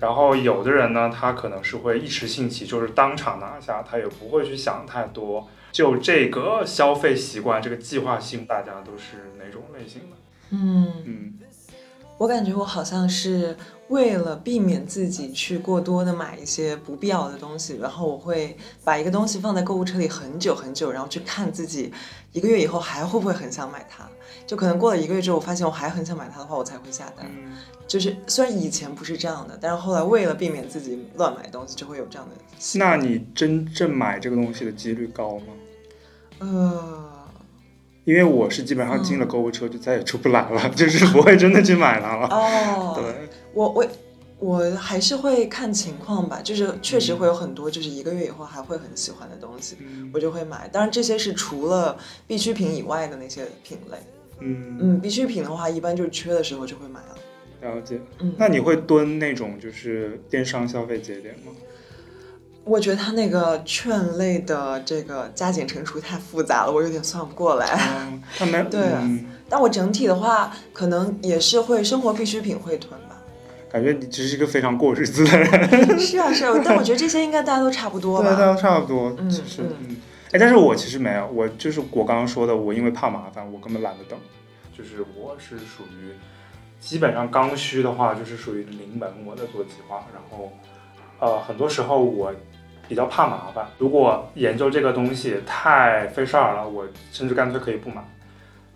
[0.00, 5.48] 然后有的人呢，他可能是会一时兴起，就是当场拿下，他也不会去想太多。
[5.74, 10.16] 就这个消费习惯，这个计划性，大家都是哪种类型的？
[10.50, 11.34] 嗯，嗯，
[12.16, 13.56] 我感觉我好像是
[13.88, 21.92] 为了避免自己去过多的买一些不必要的东西，然后我会把一个东西放在购物车里很久很久，然后去看自己
[22.30, 24.08] 一个月以后还会不会很想买它。
[24.46, 27.26] 就可能过了一个月之后，我发现我还很想买它的话，我才会下单。
[27.28, 27.50] 嗯
[27.86, 32.36] 就是虽然以前不是这样的，但是后来为了避免自己乱买东西，就会有这样的。
[32.78, 35.46] 那你真正买这个东西的几率高吗？
[36.44, 37.24] 呃，
[38.04, 42.26] 因为我是基本上进了购物车就再也出不来了， 就是不会真的去买它了。
[42.28, 43.86] 哦， 对，我我
[44.38, 50.68] 我还是会看情况吧，就是确实会有很多就是一个月以后还会很喜欢的东西，嗯我就会买。
[50.68, 53.96] 当然这些是除了必需品以外的那些品类。
[54.40, 57.16] 嗯，嗯，必需品的话，一般就是缺的时候就会买了。
[57.62, 58.00] 了解。
[58.18, 61.52] 嗯，那你会蹲那种就是电商消费节点吗？
[62.64, 67.66] 我觉得他那个券类的这个加减乘除太复杂了，我有点算不过来。
[68.08, 73.20] 嗯，他没对嗯但我整体的话，可能也是会生活必需品会囤吧。
[73.70, 75.98] 感觉你只是一个非常过日子的人。
[76.00, 78.38] 是啊是啊，但我觉得这些应该大家都差不多 对，大吧。
[78.46, 79.96] 家都差不多，嗯其实，嗯嗯，
[80.32, 84.18] 哎，但是我其实没有，我就是我刚刚说的，我因为怕麻烦，我根本懒得等，
[84.76, 86.14] 就是我是属于
[86.80, 90.50] 基本上刚需的话，就是属于零门我在做计划，然后
[91.20, 92.32] 呃，很多时候我
[92.88, 98.02] 比较怕麻烦，如果研究这个东西太费事儿了，我甚至干脆可以不买。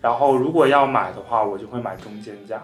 [0.01, 2.61] 然后如果要买的话，我就会买中间价，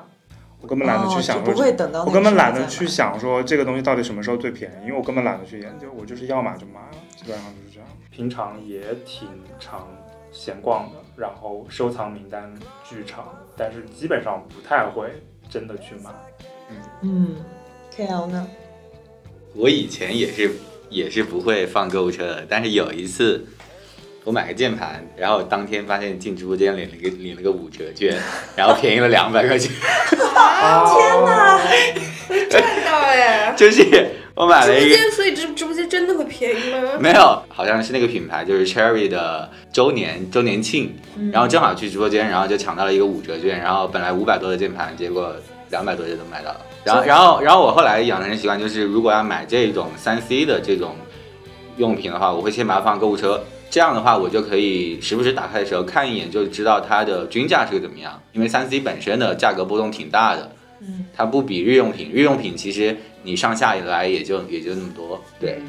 [0.61, 7.89] 我根本懒得去想哦、说就不会等到我根本懒得去想说这个东西到底什么时候最便宜，因为我根本懒得去研究，我就是要买就买了，基本上就是这样。
[8.09, 9.27] 平常也挺
[9.59, 9.87] 常
[10.31, 12.53] 闲逛的，然后收藏名单
[12.83, 16.11] 巨长，但是基本上不太会真的去买。
[17.01, 17.35] 嗯
[17.91, 18.47] ，K L 呢？
[19.53, 20.51] 我以前也是
[20.89, 23.45] 也是不会放购物车的，但是有一次
[24.23, 28.17] 我买个键盘，然后当天发现进直播间领了个领了个五折券，
[28.55, 29.71] 然后便宜了两百块钱，
[30.09, 30.19] 天
[31.25, 31.59] 哪！
[32.49, 33.53] 赚到哎！
[33.55, 33.83] 就是
[34.33, 34.95] 我买了一个。
[34.95, 36.97] 直播间，所以直直播间真的会便宜吗？
[36.99, 40.95] 没有，好像是那个品牌，就是 Cherry 的周年周年庆，
[41.31, 45.35] 然后正好去直播间，然后就抢到了一个五折券，然后本来五百多的键盘，结果
[45.69, 46.61] 两百多就能买到了。
[46.85, 50.95] 然后，然后，然后我后来养成的习惯就是，如果要买这种三 C 的这种
[51.77, 58.21] 用品的话，我会先把它放购物车，这样的话我就可以时不时打开的时候看一眼，就知道它的均价是个怎么样。
[58.33, 65.59] 因为三 C 本身的价格波动挺大的，嗯，它不比日用品，日用品其实你上下来也就也就那么多，对。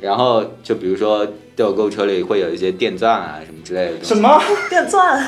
[0.00, 4.08] 然后就比如说在我购物车里会有一些电钻啊什么之类的东西。
[4.08, 4.20] 什？
[4.20, 4.42] 么？
[4.68, 5.24] 电钻。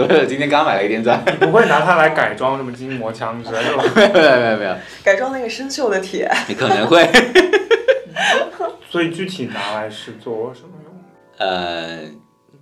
[0.00, 3.84] 我 今天刚买了一个电钻，你不会拿它来改装什么筋膜枪之类的吧？
[3.96, 6.30] 没有没有没有，改装那个生锈的铁。
[6.48, 7.08] 你可能会
[8.90, 10.94] 所以具体拿来是做什么用？
[11.38, 12.00] 呃，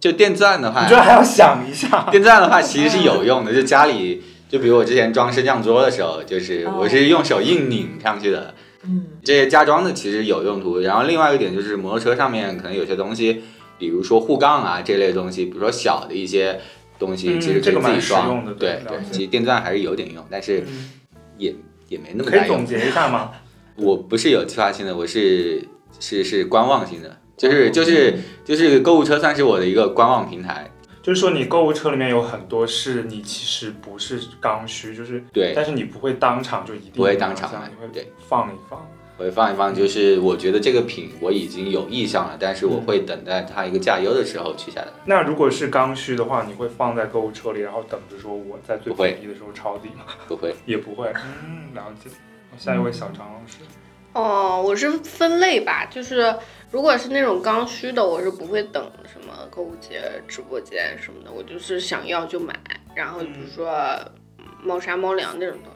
[0.01, 2.09] 就电钻的话你，居然还要想一下？
[2.11, 10.81] 电钻的话其实是有用的，就家里就比如我之前装升降桌的时候，就是哦我是用手硬拧上去的，嗯这些加装的其实有用途。
[10.81, 13.45] 然后另外一个点就是摩托车上面可能有些东西，
[13.79, 16.61] 比如说护杠啊这类东西，比如说小的一些
[16.99, 18.45] 东西，嗯其实可以自己这个蛮实用装。
[18.45, 20.91] 的对对其实电钻还是有点用，但是嗯
[21.39, 21.55] 也
[21.89, 22.65] 也没那么可以总。
[22.65, 23.33] 结一下吗？
[23.77, 25.63] 我不是有计划性的，我是
[26.01, 30.71] 是是观望性的，就是哦就是就是购物车算是我的一个观望平台。
[31.03, 38.85] 就是说，你购物车里面有很多是你其实不是刚需，就是对但是你不会当场就一定不会当场买你会对放一放。
[39.19, 44.93] 我会放一放，就是我觉得这个品我已经有意向了，但是我会等待它一个价优的时候去下单。
[45.05, 50.05] 那如果是刚需的话，你会放在购物车里，然后等着说我在最便宜的时候抄底吗？
[50.29, 51.11] 不会， 也不会。
[51.45, 52.11] 嗯，了解。
[52.59, 53.59] 下一位小张老师，
[54.15, 56.35] 哦，我是分类吧，就是
[56.71, 62.55] 如果是那种刚需的，我是不会等什么购物节、直播间什么的，我就是想要就买。
[62.95, 63.71] 然后比如说
[64.39, 65.71] 嗯猫砂、猫粮那种东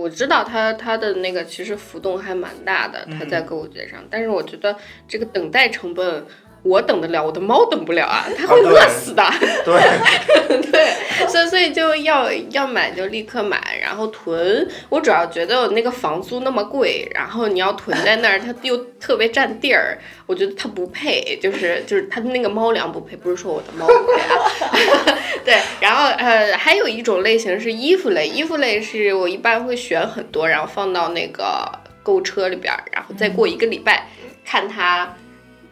[0.00, 4.76] 我知道它它的那个其实浮动还蛮大的，它在购物节上，但是我觉得
[5.06, 6.24] 这个等待成本
[6.62, 9.24] 我等得了，我的猫等不了啊，它会饿死的。
[9.64, 14.68] 对， 对，所以所以就要要买就立刻买，然后囤。
[14.88, 25.18] 我主要觉得那个房租那么贵，然后你要囤在那儿，它又特别占地儿，我觉得它不配，就是就是它的那个猫粮不配，不是说我的猫不配啊。
[25.44, 31.68] 对，然后呃，还有一种类型是衣服类，衣服类是我一般会选很多，然后放到那个
[32.04, 34.06] 购物车里边儿，然后再过一个礼拜
[34.44, 35.12] 看它。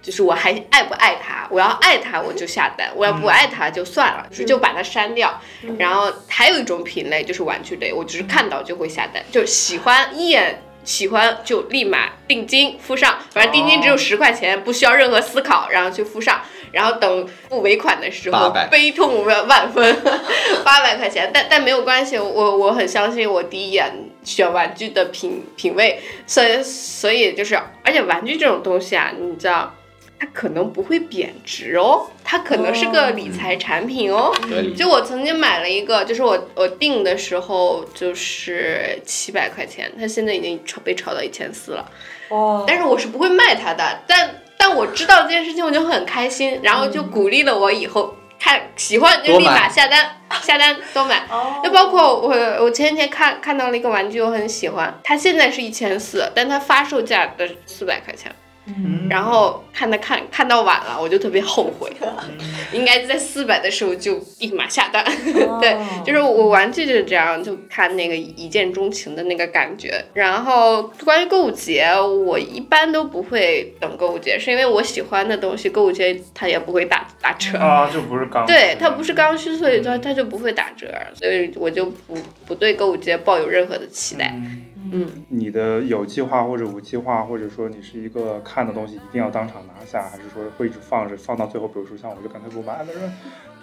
[0.02, 5.40] 就是我还爱不爱它，我要爱它我就下单，我要不爱它就算了，就就把它删掉。
[5.78, 16.40] 然后还有一种品类就是玩具类，我只是看到就会下单，就喜欢一眼喜欢就立马定金付上，反正定金只有十块钱，不需要任何思考，然后去付上，
[16.72, 20.02] 然后等付尾款的时候悲痛万分，
[20.64, 23.92] 八百块钱，但但没有关系，我我很相信我第一眼
[24.24, 29.74] 选玩具的品品味，所以所以就是，而且玩具这种东西啊，你知道。
[30.20, 34.30] 它可能不会贬值哦，它可能是个理财产品哦。
[34.76, 41.90] 就我曾经买了一个，就是我我订的时候就是七百块钱，它现在已经炒被炒到一千四了。
[42.28, 51.26] 哇，但是我是不会卖它的，但但我知道这件事情，我就很开心，然后就鼓励了我以后看喜欢就立马下单，下单多买。
[51.30, 52.28] 哦就包括我
[52.62, 58.30] 我前几天看看到了一个玩具，我很喜欢，它现在是一千四，但它发售价的四百块钱。
[58.78, 61.90] 嗯然后看他看看到晚了，我就特别后悔，
[62.72, 65.04] 应该在四百的时候就立马下单。
[65.60, 70.04] 对，就是我玩具就是这样，就看那个一见钟情的那个感觉。
[70.14, 77.58] 然后关于购物节，我一般都不会等购物节，是因为我喜欢的东西，购物节它也不会打打折。
[77.58, 84.32] 啊，就不是刚对，它不是刚需，所以它它就不会打折，所以我就不不对购物节抱有任何的期待。
[84.36, 93.12] 嗯嗯，你的有计划或者无计划，或者说你是一个看的东西一定要当场拿下，还是说会一直放着，放到最后，比如说像我就干脆不买的人，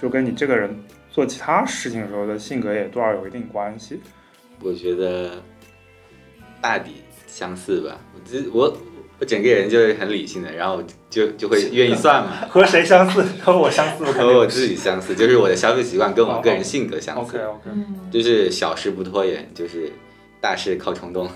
[0.01, 0.77] 就跟你这个人
[1.09, 3.99] 做其他事情的时候的性格也多少有一定关系。
[4.61, 5.41] 我觉得
[6.61, 7.99] 大抵相似吧。
[8.13, 8.77] 我这我
[9.19, 12.45] 我整个人就是很理性的，然后就就会愿意算嘛。
[12.49, 13.23] 和谁相似？
[13.41, 19.91] 和我相似，和我自己相似，就是我的消费习惯跟我个人性格相似 OK，OK，嗯，就是小事不拖延，就是
[20.41, 21.29] 大事靠冲动。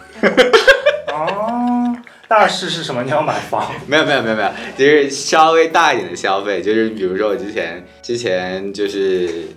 [1.07, 1.95] 哦，
[2.27, 3.03] 大事是什么？
[3.03, 3.69] 你要买房？
[3.87, 9.47] 没有没有没有没有，就是稍微大一点的消费，就是比如说我之前之前就是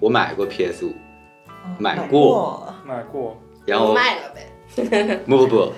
[0.00, 0.94] 我买过 PS 五，
[1.78, 3.40] 买买过买过。
[3.66, 5.20] 然后卖了呗。
[5.28, 5.74] 不不不，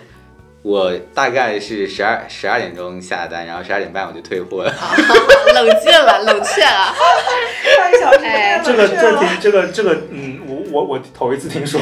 [0.63, 4.73] 我大概是十二十二点钟下单，然后十二点半我就退货了。
[5.55, 6.95] 冷静了，冷却了。
[7.79, 11.81] 半个小时哎这个这挺这个这个嗯，我我我头一次听说，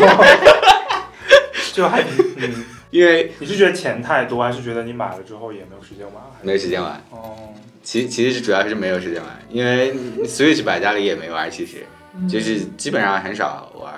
[1.79, 2.03] 就还
[2.39, 6.17] 嗯，因为你是觉得钱太多，还是觉得你买了之后也没有时间玩？
[6.43, 11.87] 没时间玩，哦，其其实是主要是没有时间玩，因为 Switch 摆家里也没玩，其实
[12.29, 13.95] 就是基本上很少玩。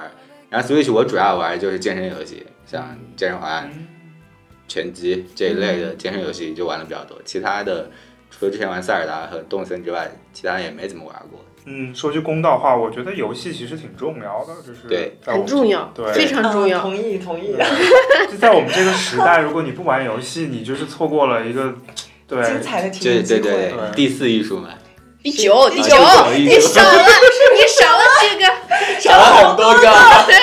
[0.51, 3.71] 然后 Switch 我主要玩就是健身游戏，像健身环、
[4.69, 7.90] 拳击这一类的健身游戏就玩的比较多，其他的
[8.31, 11.43] 除了之前玩塞尔达和动森之外，其他也没怎么玩过。
[11.73, 16.81] 嗯，说句公道话，我觉得游戏其实挺重要的，就是对很重要，对非常重要。
[16.81, 17.55] 同意同意。
[18.29, 21.73] 就在我们这个时代，如果你不玩游戏，你就是错过了一个
[22.27, 23.41] 对精彩的体对验机会。
[23.41, 24.71] 对对对，对第四艺术嘛，
[25.23, 25.99] 第九，第九，第九
[26.35, 27.07] 你少了，
[27.55, 28.45] 你少了几个，
[29.01, 29.81] 少了很多个。
[30.27, 30.35] 对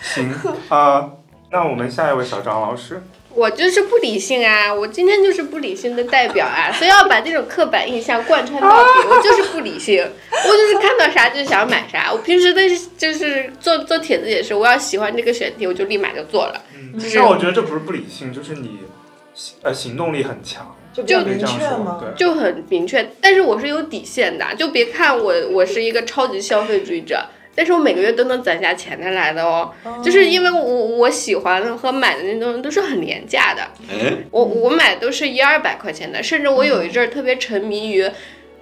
[0.00, 0.32] 行
[0.68, 1.10] 啊、
[1.50, 3.02] 那我们下一位小张老师，
[3.36, 4.72] 我就是不理性啊！
[4.72, 8.90] 我今天就是不理性的代表啊，所以要把这种刻板印象贯穿到底。
[9.10, 12.10] 我就是不理性，我就是看到啥就想买啥。
[12.10, 12.62] 我平时的
[12.96, 16.62] 就是做做帖子也是，我要喜欢这个选题，我就立马就做了。
[16.74, 18.78] 嗯，就是但我觉得这不是不理性，就是你
[19.62, 22.02] 呃行动力很强，就明确吗？
[22.16, 27.22] 就很明确，但是我是有底线的，就别看我我是一个超级消费主义者，
[27.56, 29.72] 但是我每个月都能攒下钱的来的哦，
[30.04, 38.08] 就是因为我我喜欢和买的那东西都是很廉价的，嗯，我我买的都是一二百块钱的，甚至我有一阵儿特别沉迷于。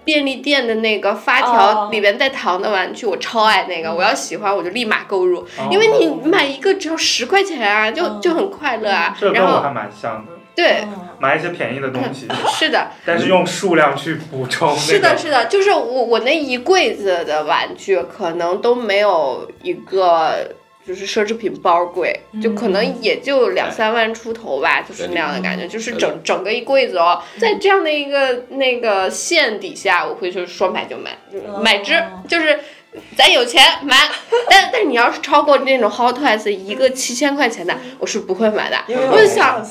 [0.06, 1.88] 便利店的那个发条哦。
[1.90, 3.90] 里边带糖的玩具，我超爱那个。
[3.90, 5.68] 我要喜欢我就立马购入，哦。
[5.70, 8.20] 因为你买一个只要十块钱啊，就嗯。
[8.20, 9.16] 就很快乐啊。
[9.18, 14.78] 这跟然后我还蛮像的，对，哦买一些便宜的东西，是的， 但是用数量去补充那个。
[14.78, 20.54] 是的，是的，就是我我那一柜子的玩具可能都没有一个
[20.86, 31.16] 就是奢侈品包贵，就可能也就两三万出头吧，就是那样的感觉，就是整整个一柜子哦，在这样的一个那个线底下，我会就是说买就买，
[31.62, 32.60] 买之哦就是。
[33.16, 33.96] 咱有钱买，
[34.48, 38.76] 但但你要是超过那种 Hot Toys 一个七千块钱的，我是不会买的。
[38.86, 39.62] 因为我就想。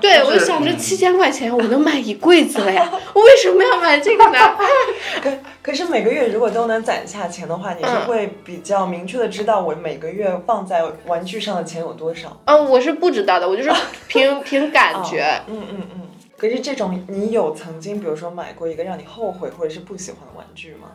[0.00, 4.56] 对，我就想着七千块钱我能买一柜子了呀，我为什么要买这个呢？
[5.22, 5.30] 可
[5.62, 12.40] 可是每个月如果都能攒下钱的话，你是嗯会比较明确的知道我每个月放在玩具上的钱有多少。
[12.46, 13.70] 嗯，我是不知道的，我就是
[14.08, 15.40] 凭凭感觉。
[15.46, 16.00] 嗯嗯嗯。
[16.36, 20.88] 可是这种你有曾经比如说买过一个让你后悔或者是不喜欢的玩具吗？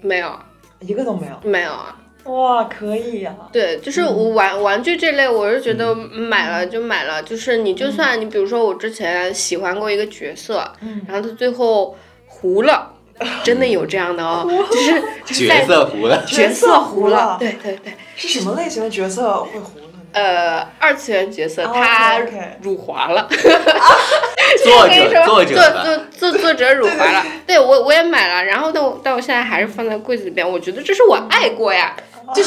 [0.00, 0.36] 没有，
[0.86, 1.32] 一个都没有。
[1.42, 1.98] 没有啊。
[2.24, 11.02] 哇，可以呀、对，就是我玩玩具这类，我是觉得买了就买了，就是你就算你比如说我之前喜欢过一个角色，嗯。
[11.08, 11.96] 然后他最后
[12.28, 12.92] 糊了，
[13.42, 19.81] 真的有这样的哦， 就是就是在角色糊了，角色糊了对对对，是什么类型的角色会糊呢？
[20.12, 22.18] 呃，二次元角色哦他
[22.60, 31.96] 辱华了， 作我跟你说，者作者作，作作作者辱华了，对我我也买了，然后但我但我现在还是放在柜子里边，我觉得这是我爱过呀，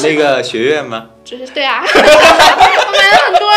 [0.02, 1.10] 那个学院吗？
[1.24, 3.56] 这是对啊， 我买了很多哦。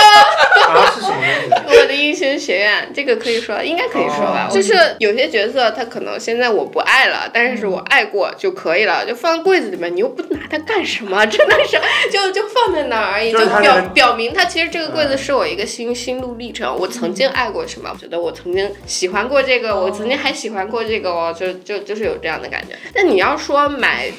[0.69, 1.15] 啊，是什么
[1.51, 1.79] 东西？
[1.79, 4.47] 我的英雄学院，这个可以说，应该可以说吧。
[4.49, 11.23] 哦就是有些角色，他可能现在我不爱了，但是我爱过就可以了，就放柜子里面，你又不拿它干什么？
[11.27, 11.77] 真的是，
[12.11, 16.75] 就就放在那儿而已，就就是表表明它其实这个柜子嗯是我一个心心路历程。
[16.75, 17.91] 我曾经爱过什么？
[17.93, 22.75] 我觉得我曾经喜欢过这个，我曾经还喜欢过这个哦，就就就是有这样的感觉。
[22.95, 24.11] 但你要说买。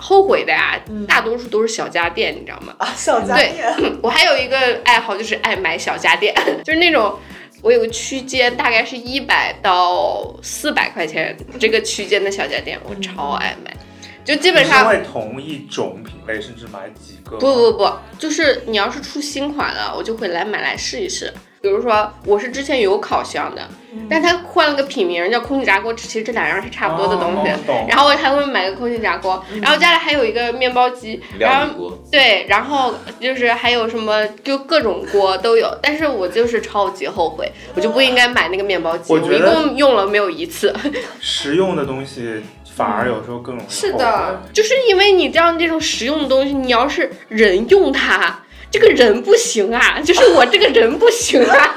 [0.00, 2.74] 后悔的呀，大多数都是小家电，你知道吗？
[2.78, 3.98] 啊，小家对电。
[4.02, 6.34] 我还有一个爱好，就是爱买小家电，
[6.64, 7.18] 就是那种
[7.62, 13.76] 我有个区间，大概是一百到四百块钱这个区间的小家电，我超爱买。
[14.24, 17.36] 就基本上你是会同一种品类，甚至买几个？
[17.38, 21.32] 不不不，就是你要是出新款了，我就会来买来试一试。
[21.62, 23.68] 比如说，我是之前有烤箱的，
[24.08, 27.50] 但它换了个品名叫空气炸锅，其实这两样是差不多的东西。
[27.70, 40.74] 哦然后我还会买个空气炸锅，然后家里还有一个面包机，然后对，然后就是还有什么，就各种锅都有，但是我就是超级后悔，我就不应该买那个面包机，我一共用了没有一次。
[41.20, 48.40] 实用的东西反而有时候更容易是的，就是因为你这样这种实用的东西，你要是人用它，
[48.70, 51.76] 这个人不行啊， 就是我这个人不行啊。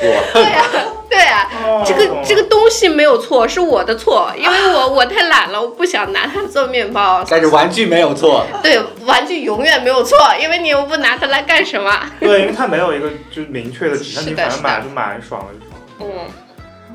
[0.00, 0.64] 我 对呀、
[1.08, 7.24] 对呀、哦这个这个东西没有错，是我的错，因为我 我太懒了，我不想拿它做面包。
[7.28, 11.90] 但是玩具没有错，对，玩具永远没有错，因为你又不拿它来干什么。
[12.20, 16.26] 对，因为它没有一个就是明确的指向，你是的是的反正买就买爽了就爽了。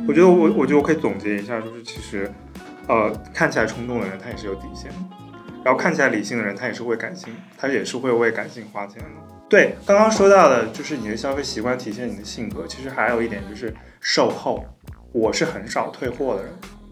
[0.04, 2.32] 嗯，我觉得我我觉得我可以总结一下，就是其实，
[2.88, 4.96] 呃，看起来冲动的人他也是有底线的，
[5.64, 9.10] 然后看起来理性的人他也是会感性，他也是会为感性花钱的。
[9.50, 14.66] 对，刚刚说到的就是你的消费习惯体现你的性格，其实还有一点就是售后，
[15.12, 16.52] 我是很少退货的人，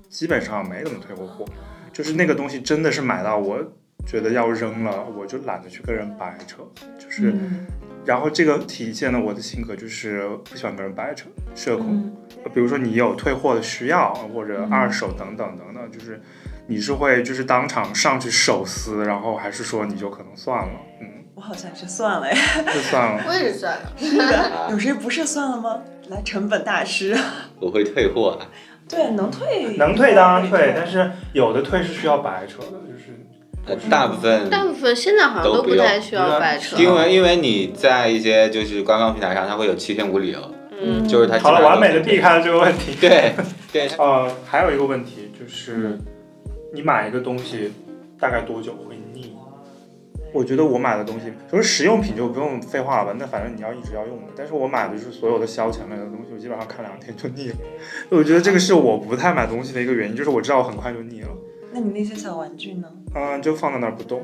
[0.10, 1.46] 基本上没怎么退过货，
[1.94, 3.60] 就是那个东西真的是买到我
[4.06, 6.64] 觉得要扔了，我就懒得去跟人掰扯，
[7.00, 7.32] 就是。
[7.32, 7.68] 嗯
[8.08, 11.88] 然后这个体现了我的性格，就是不喜欢跟人掰扯、社恐。
[11.92, 12.16] 嗯
[12.54, 16.22] 比如说你有退货的需要，或者二手等等等等，就是
[16.68, 22.38] 你是会就是当场上去手撕，然后还是说你就可能算了，嗯，我好像是算了呀。
[22.66, 23.24] 就算了。
[23.28, 23.92] 我也是算了。
[23.98, 25.80] 是的，有谁不是算了吗？
[26.10, 27.18] 来，成本大师。
[27.60, 28.48] 我会退货啊。
[28.90, 33.26] 对，能退 能退当然退，但是有的退是需要白扯的，就是
[33.66, 36.78] 呃大部分大部分现在好像都都不太需要白扯。
[36.78, 40.40] 因为因为你在一些就是官方平台上，它会有七天无理由，
[40.82, 42.96] 嗯，就是它好了，完美的避开了这个问题。
[43.02, 43.34] 对
[43.74, 46.00] 对，呃，还有一个问题就是，
[46.78, 47.74] 你买一个东西
[48.20, 49.36] 大概多久会腻？
[50.32, 54.26] 我觉得我买的东西，就是实用品就不用废话了吧，那反正你要一直要用的。
[54.38, 57.56] 但是我买的就是所有的消遣类的东西，我基本上看两天就腻了。
[58.16, 61.30] 我觉得这个是我不太买东西的一个原因，就是我知道我很快就腻了，
[61.72, 62.88] 那你那些小玩具呢？
[63.16, 64.24] 嗯、就放在那儿不动。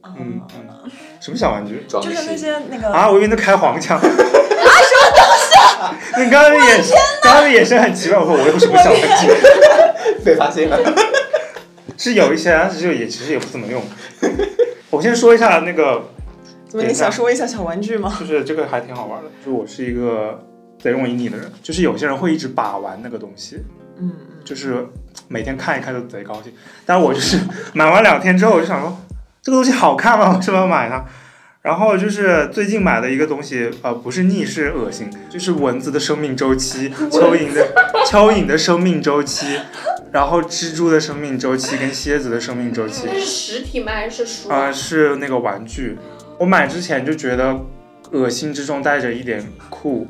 [0.00, 0.90] 啊嗯嗯，
[1.20, 2.36] 什么小玩具装就是那。
[2.36, 3.10] 些那个啊？
[3.10, 3.98] 我以为你在开黄腔。
[3.98, 4.14] 啊，什么
[5.16, 5.24] 东
[6.14, 6.22] 西？
[6.22, 8.18] 你刚刚的眼神，刚刚的眼神很奇怪。
[8.18, 9.28] 我说我有什么小玩具？
[10.24, 10.78] 被发现了。
[12.02, 13.80] 是有一些，但是也其实也不怎么用。
[14.90, 16.02] 我先说一下那个，
[16.68, 18.12] 怎么你想说一下小玩具吗？
[18.18, 19.28] 就是这个还挺好玩的。
[19.44, 20.44] 就是我是一个
[20.80, 23.58] 贼容易腻的人，就是有些人会一直把玩那个东西，
[24.00, 24.10] 嗯
[24.44, 24.84] 就是
[25.28, 26.52] 每天看一看就贼高兴。
[26.84, 27.38] 但我就是
[27.72, 28.98] 买完两天之后，我就想说
[29.40, 30.34] 这个东西好看吗？
[30.36, 31.04] 为什么要买它？
[31.62, 37.72] 然后就是最近买的一个东西，呃，不是腻，是恶心，就是蚊子的生命周期， 蚯蚓的
[38.10, 39.46] 蚯蚓的生命周期，
[40.12, 43.06] 然后蜘蛛的生命周期跟蝎子的生命周期。
[43.06, 43.92] 那是实体吗？
[43.92, 44.50] 还是书？
[44.50, 45.98] 啊、是那个玩具。
[46.38, 47.58] 我买之前就觉得
[48.10, 50.06] 恶心之中带着一点酷，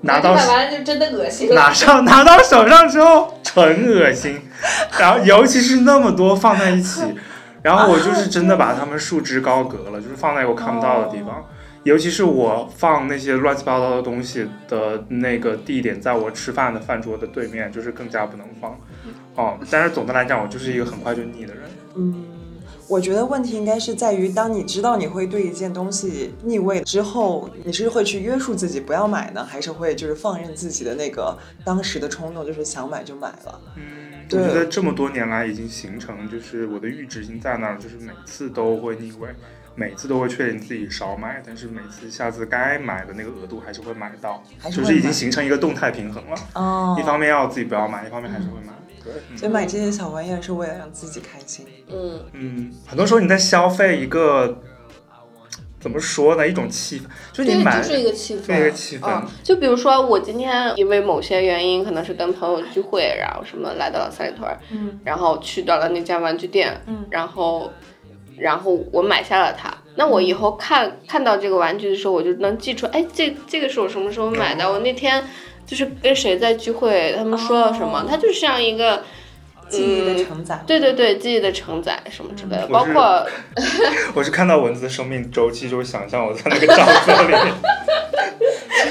[0.00, 1.54] 拿到买完了就真的恶心了。
[1.54, 4.40] 拿上拿到手上之后，纯恶心。
[4.98, 7.02] 然后尤其是那么多放在一起，
[7.62, 11.44] 然后我就是真的把它们束之高阁了，就是放在我看不到的地方。
[11.84, 18.78] 尤其是我放那些乱七八糟的东西的那个地点，在我吃饭的饭桌的对面，就是更加不能放。
[19.36, 21.62] 哦，但是总的来讲，我就是一个很快就腻的人。
[21.96, 22.24] 嗯，
[22.88, 33.60] 我觉得问题应该是在于，当你知道你会对一件东西腻味之后，你是会去约束自己不要买呢，还是会就是放任自己的那个当时的冲动，就是想买就买了？
[33.76, 33.82] 嗯，
[34.30, 39.28] 我觉得这么多年来已经形成，就是我的阈值已经在那儿，就是每次都会腻味，
[39.74, 46.36] 每次都会确定自己少买，但是每次下次该买的那个额度还是会买到，就是已经形成一个动态平衡了。
[46.54, 48.72] 哦一，方面要自己不要买，一方面还是会买。
[49.36, 51.66] 所以买这些小玩意儿是为了让自己开心。
[51.88, 54.60] 嗯，嗯，很多时候你在消费一个
[55.80, 56.46] 怎么说呢？
[56.46, 67.72] 一种气氛，就你，买就是一个气氛，一个气氛嗯，就比如说我今天因为某些原因，可能是跟朋友聚会，然后什么来到了三里屯儿，嗯然后去到了那家玩具店，嗯然后，
[68.36, 69.72] 然后我买下了它。
[69.94, 74.70] 那我以后看看到这个玩具的时候，我就能记出，哎，这这个是我什么时候买的？
[74.70, 75.24] 我那天
[75.68, 78.00] 就是跟谁在聚会，他们说了什么？
[78.00, 79.04] 哦它就像一个。
[79.68, 80.62] 记忆的嗯，承载。
[80.66, 83.26] 对对对，记忆的承载什么之类的，包括
[84.14, 87.54] 我是看到蚊子的生命周期，就会想象我在那个沼泽 里面。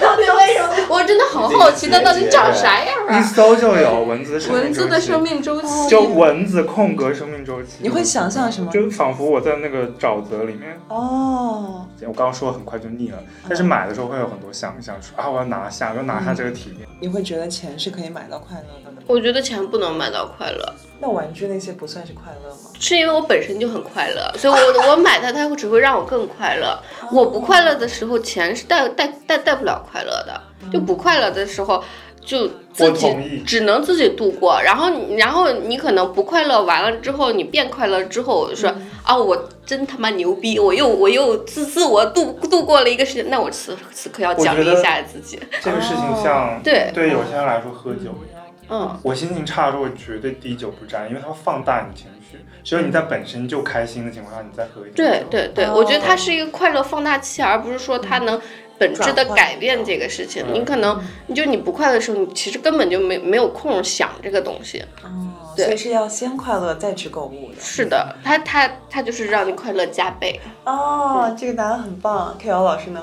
[0.01, 0.87] 到底为什么？
[0.89, 3.21] 我真的好好奇，它到底长啥样啊一啊？
[3.23, 7.77] 搜就有蚊子的生命蚊子的生命命周期，就蚊子空格生命周期。
[7.79, 8.69] 你会想象什么？
[8.71, 10.77] 就仿佛我在那个沼泽里面。
[10.89, 13.17] 哦，我刚刚说很快就腻了，
[13.47, 16.87] 但是买的时候会有很多想象，说啊我要拿下，我要拿下这个体验。
[16.99, 18.97] 你会觉得钱是可以买到快乐的吗？
[19.07, 20.66] 我觉得钱不能买到快乐，
[20.99, 22.71] 那玩具那些不算是快乐吗？
[22.79, 24.57] 是因为我本身就很快乐，所以我
[24.91, 26.79] 我买它，它只会让我更快乐。
[27.11, 30.41] 我不快乐的时候，钱是带带带带不了快乐的。
[30.71, 31.81] 就不快乐的时候，
[32.19, 33.43] 就我自己。
[33.45, 34.59] 只能自己度过。
[34.61, 45.39] 然后你然后你可能不快乐完了之后，你变快乐之后，我就说、啊，我真他妈牛逼，我又我又自自我度度过了一个事情，那我此此刻要奖励一下自己。
[45.61, 48.36] 这个事情像对对有些人来说喝酒一样，
[48.69, 52.37] 嗯，我心情差的时候我绝对滴酒不沾，因为它会放大你情绪。
[52.63, 54.93] 只有你在本身就开心的情况下，你再喝一点。
[54.95, 58.39] 对对对，哦我觉得它是一个快乐放大器，而不是说它能
[58.77, 60.43] 本质的改变这个事情。
[60.47, 64.83] 嗯你可能你就你不快乐的时候，你其实根本就没没有空想这个东西。
[65.01, 67.61] 哦，对所以是要先快乐再去购物的。
[67.61, 70.37] 是的，它它它就是让你快乐加倍。
[70.65, 72.35] 哦，这个答案很棒。
[72.37, 73.01] K L 老师呢？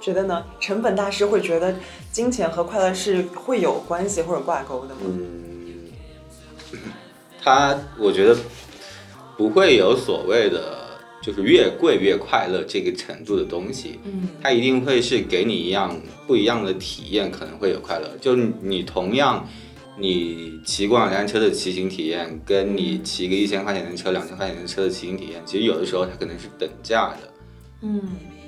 [0.00, 0.44] 觉得呢？
[0.60, 1.74] 成本大师会觉得
[2.16, 5.00] 金钱和快乐是会有关系或者挂钩的吗？
[5.04, 6.78] 嗯，
[7.44, 8.34] 他我觉得
[9.36, 14.00] 不会有所谓的，就是越贵越快乐这个程度的东西。
[14.06, 15.94] 嗯它一定会是给你一样
[16.26, 18.08] 不一样的体验，可能会有快乐。
[18.18, 19.46] 就你同样，
[19.98, 27.18] 你骑共享单车的骑行体验，跟你骑个一千块钱的车、两千块钱的车的骑行体验，其实有的时候它可能是等价的。
[27.82, 28.00] 嗯，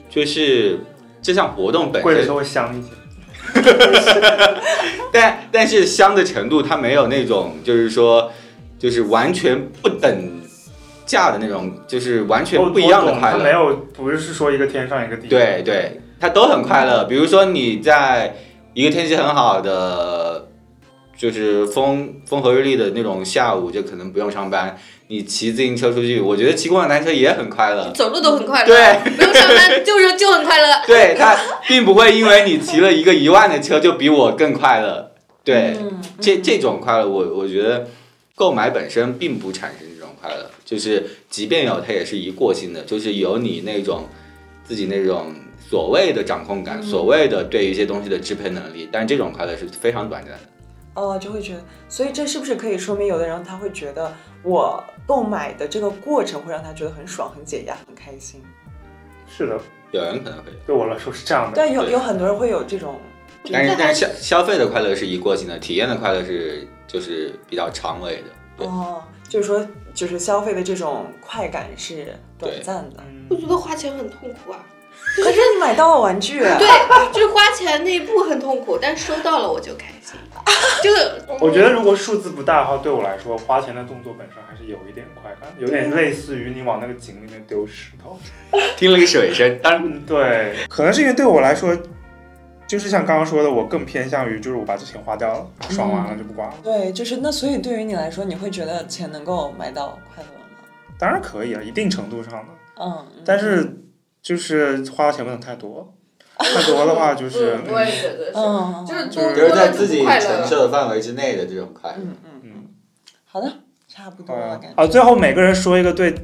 [0.09, 0.81] 就是
[1.21, 2.89] 这项活动本身贵的时候会香一些。
[5.13, 8.31] 但但是香的程度，它没有那种就是说，
[8.79, 10.41] 就是完全不等
[11.07, 13.39] 价的那种，就是完全不一样的快乐。
[13.39, 15.29] 它没有，不是说一个天上一个地下。
[15.29, 17.05] 对对，它都很快乐。
[17.05, 18.35] 比如说你在
[18.75, 20.48] 一个天气很好的，
[21.19, 27.91] 就是风风和日丽的那种下午，就可能不用上班，你骑自行车出去，我觉得骑共享单车也很快乐。
[27.93, 30.81] 走路都很快乐，对，不用上班就是就很快乐。
[30.87, 35.11] 对， 它并不会因为你骑了一个一万的车就比我更快乐。
[35.43, 37.89] 对，嗯这这种快乐，我我觉得
[38.37, 44.07] 购买本身并不产生这种快乐，就是即便有，它也是一过性的，就是有你那种
[44.63, 45.35] 自己那种
[45.69, 50.41] 所谓的掌控感，所谓的对一些东西的支配能力，但这种快乐是非常短暂的。
[50.95, 54.13] 哦，就会觉得，所以这是不是可以说明，有的人他会觉得
[54.43, 58.43] 我购买的这个过程会让他觉得很爽、很解压、很开心？
[59.29, 59.61] 是的，
[59.93, 61.55] 有人可能会，对我来说是这样的。
[61.55, 62.99] 对，有有很多人会有这种，
[63.53, 68.67] 但是但是消消费的快乐是一过性的，体验的快乐是就是比较长尾的。
[68.67, 69.65] 哦，就是说，
[69.95, 73.05] 就是消费的这种快感是短暂的。
[73.31, 74.59] 我觉得花钱很痛苦啊。
[75.17, 80.19] 可是你买到了玩具，对，就是花钱那一步很痛苦，但收到了我就开心。
[80.83, 80.91] 这
[81.27, 88.19] 个我觉得如果数字不大的话，对我来说，花钱的动作本身还是有一点快感，有点类似于你往那个井里面丢石头。
[88.77, 91.77] 听了一个水声，当然嗯，对，可能是因为对我来说，
[92.67, 96.55] 就是像刚刚说的，我更偏向于就是我把这钱花掉了，爽完了就不管了。
[96.63, 100.47] 对，就是那，所以对于你来说，你会觉得钱能够买到快乐吗？
[100.99, 102.47] 当然可以啊，一定程度上的，
[102.81, 103.83] 嗯，嗯但是
[104.23, 105.95] 就是花的钱不能太多。
[106.39, 110.05] 太多的话就是嗯，我也觉得是，嗯，就是就是多就是在自己。
[110.05, 111.97] 承受的范围之内的这种快乐。
[111.99, 112.51] 嗯嗯嗯，
[113.27, 113.53] 好的，
[113.89, 114.83] 差不多了，啊感觉。
[114.83, 116.15] 啊，最后每个人说一个对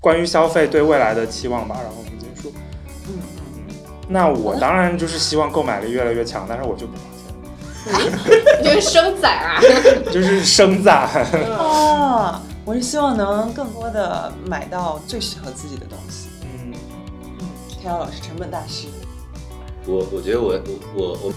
[0.00, 2.52] 关于消费对未来的期望吧，然后我们结束。
[3.06, 3.14] 嗯嗯
[3.68, 3.74] 嗯
[4.08, 6.94] 那我当然就是希望购买力越来越强，但是我就不
[7.92, 8.10] 花钱，
[8.62, 9.60] 你 就是生仔啊，
[10.10, 11.08] 就是生攒。
[11.34, 11.44] 嗯。
[11.58, 16.28] 哦，我是希望能更多的买到最适合自己的东西。
[16.42, 16.72] 嗯，
[17.40, 18.86] 嗯，天瑶老师成本大师。
[19.88, 21.32] 我我觉得我我我我，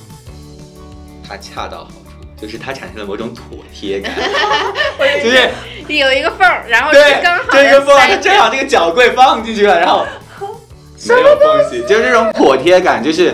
[1.26, 4.14] 它恰到好处，就是它产生了某种妥帖感，
[5.24, 5.50] 就是
[5.88, 10.06] 有一个缝儿，然后对是刚好这个缝儿，正好这个脚柜放进去了，然后
[11.08, 13.34] 没有缝隙，就是这种妥帖感，就是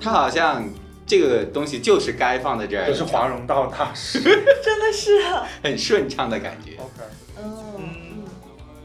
[0.00, 0.68] 它好像
[1.06, 4.20] 这个东西就是该放在这儿，就是华容道大 师。
[4.20, 5.46] 真的是啊。
[5.62, 6.72] 很顺畅的感觉。
[6.78, 6.90] OK，
[7.38, 8.24] 嗯嗯，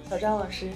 [0.07, 0.67] 小张老师。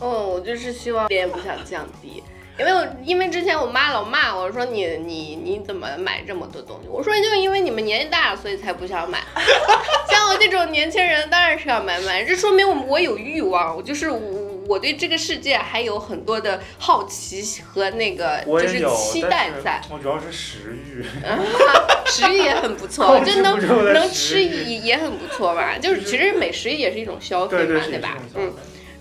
[0.00, 2.20] 哦，我就是希望脸不想降低。
[2.58, 6.88] 因为我因为之前我妈老骂我说你你你怎么买这么多东西？
[6.88, 9.20] 我说就因为你们年纪大了，所以才不想买。
[10.10, 14.20] 像我这种年轻人当然是要买买，这说明我我有欲望，我就是我
[14.68, 19.80] 我对这个世界还有很多的好奇和那个就是期待在。。
[19.90, 21.04] 我主要是食欲。
[22.04, 23.58] 食欲也很不错，就能
[23.94, 25.78] 能吃也也很不错吧。
[25.80, 28.52] 就是其实美食也是一种消费嘛，对吧嗯费，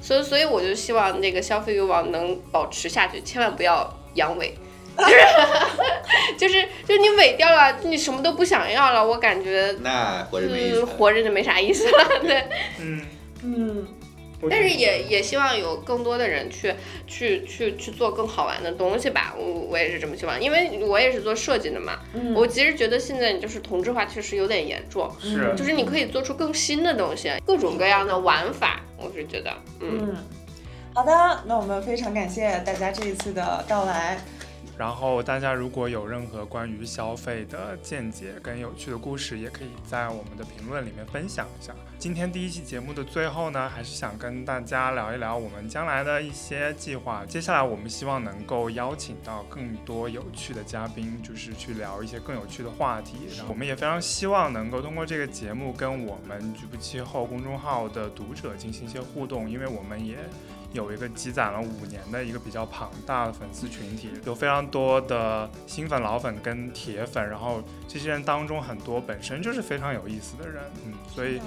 [0.02, 4.52] 所以所以我就希望那个消费欲望能保持下去，千万不要阳痿。
[4.98, 5.16] 就是
[6.38, 10.86] 就是就是你萎掉了，你什么都不想要了，我感觉那活着没意嗯思。
[10.86, 12.20] 活着就没啥意思了。
[12.22, 12.44] 对，
[12.80, 13.02] 嗯，
[13.44, 13.88] 嗯
[14.50, 16.74] 但是也也希望有更多的人去
[17.08, 19.34] 去去去做更好玩的东西吧。
[19.38, 22.00] 我我也是这么希望，因为我也是做设计的嘛。
[22.14, 25.10] 嗯，我其实觉得现在就是同质化确实有点严重。
[25.22, 30.16] 是就是你可以做出更新的东西，各种各样的玩法，我是觉得，嗯，
[30.94, 31.12] 好的，
[31.46, 34.20] 那我们非常感谢大家这一次的到来。
[34.82, 41.72] 然后大家如果有任何关于消费的见解跟有趣的故事，也可以在我们的评论里面分享一下。
[42.00, 47.24] 今天第一期节目的最后呢，还是想跟大家聊一聊我们将来的一些计划。
[47.28, 53.18] 接下来我们希望能够邀请到更多有趣的嘉宾，就是去聊一些更有趣的话题。
[53.48, 60.18] 我们也非常希望能够通过这个节目跟我们局部气候公众号的读者进行一些互动，因为我们也
[60.74, 71.42] 有一个积攒了五年的一个比较庞大的粉丝群体，有非常多的新粉、老粉跟铁粉，然后这些人当中很多本身就是非常有意思的人，嗯，所以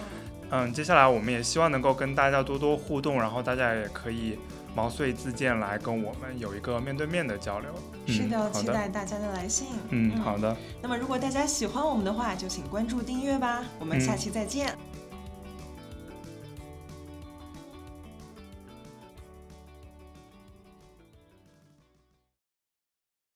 [0.50, 4.38] 嗯，接下来我们也希望能够跟大家多多互动，然后大家也可以
[4.74, 7.70] 毛遂自荐来跟我们有一个面对面的交流。
[8.06, 9.68] 是的，嗯、期待大家的来信。
[9.88, 13.64] 嗯，好的，那么如果大家喜欢我们的话，就请关注订阅吧。
[13.80, 14.76] 我们下期再见。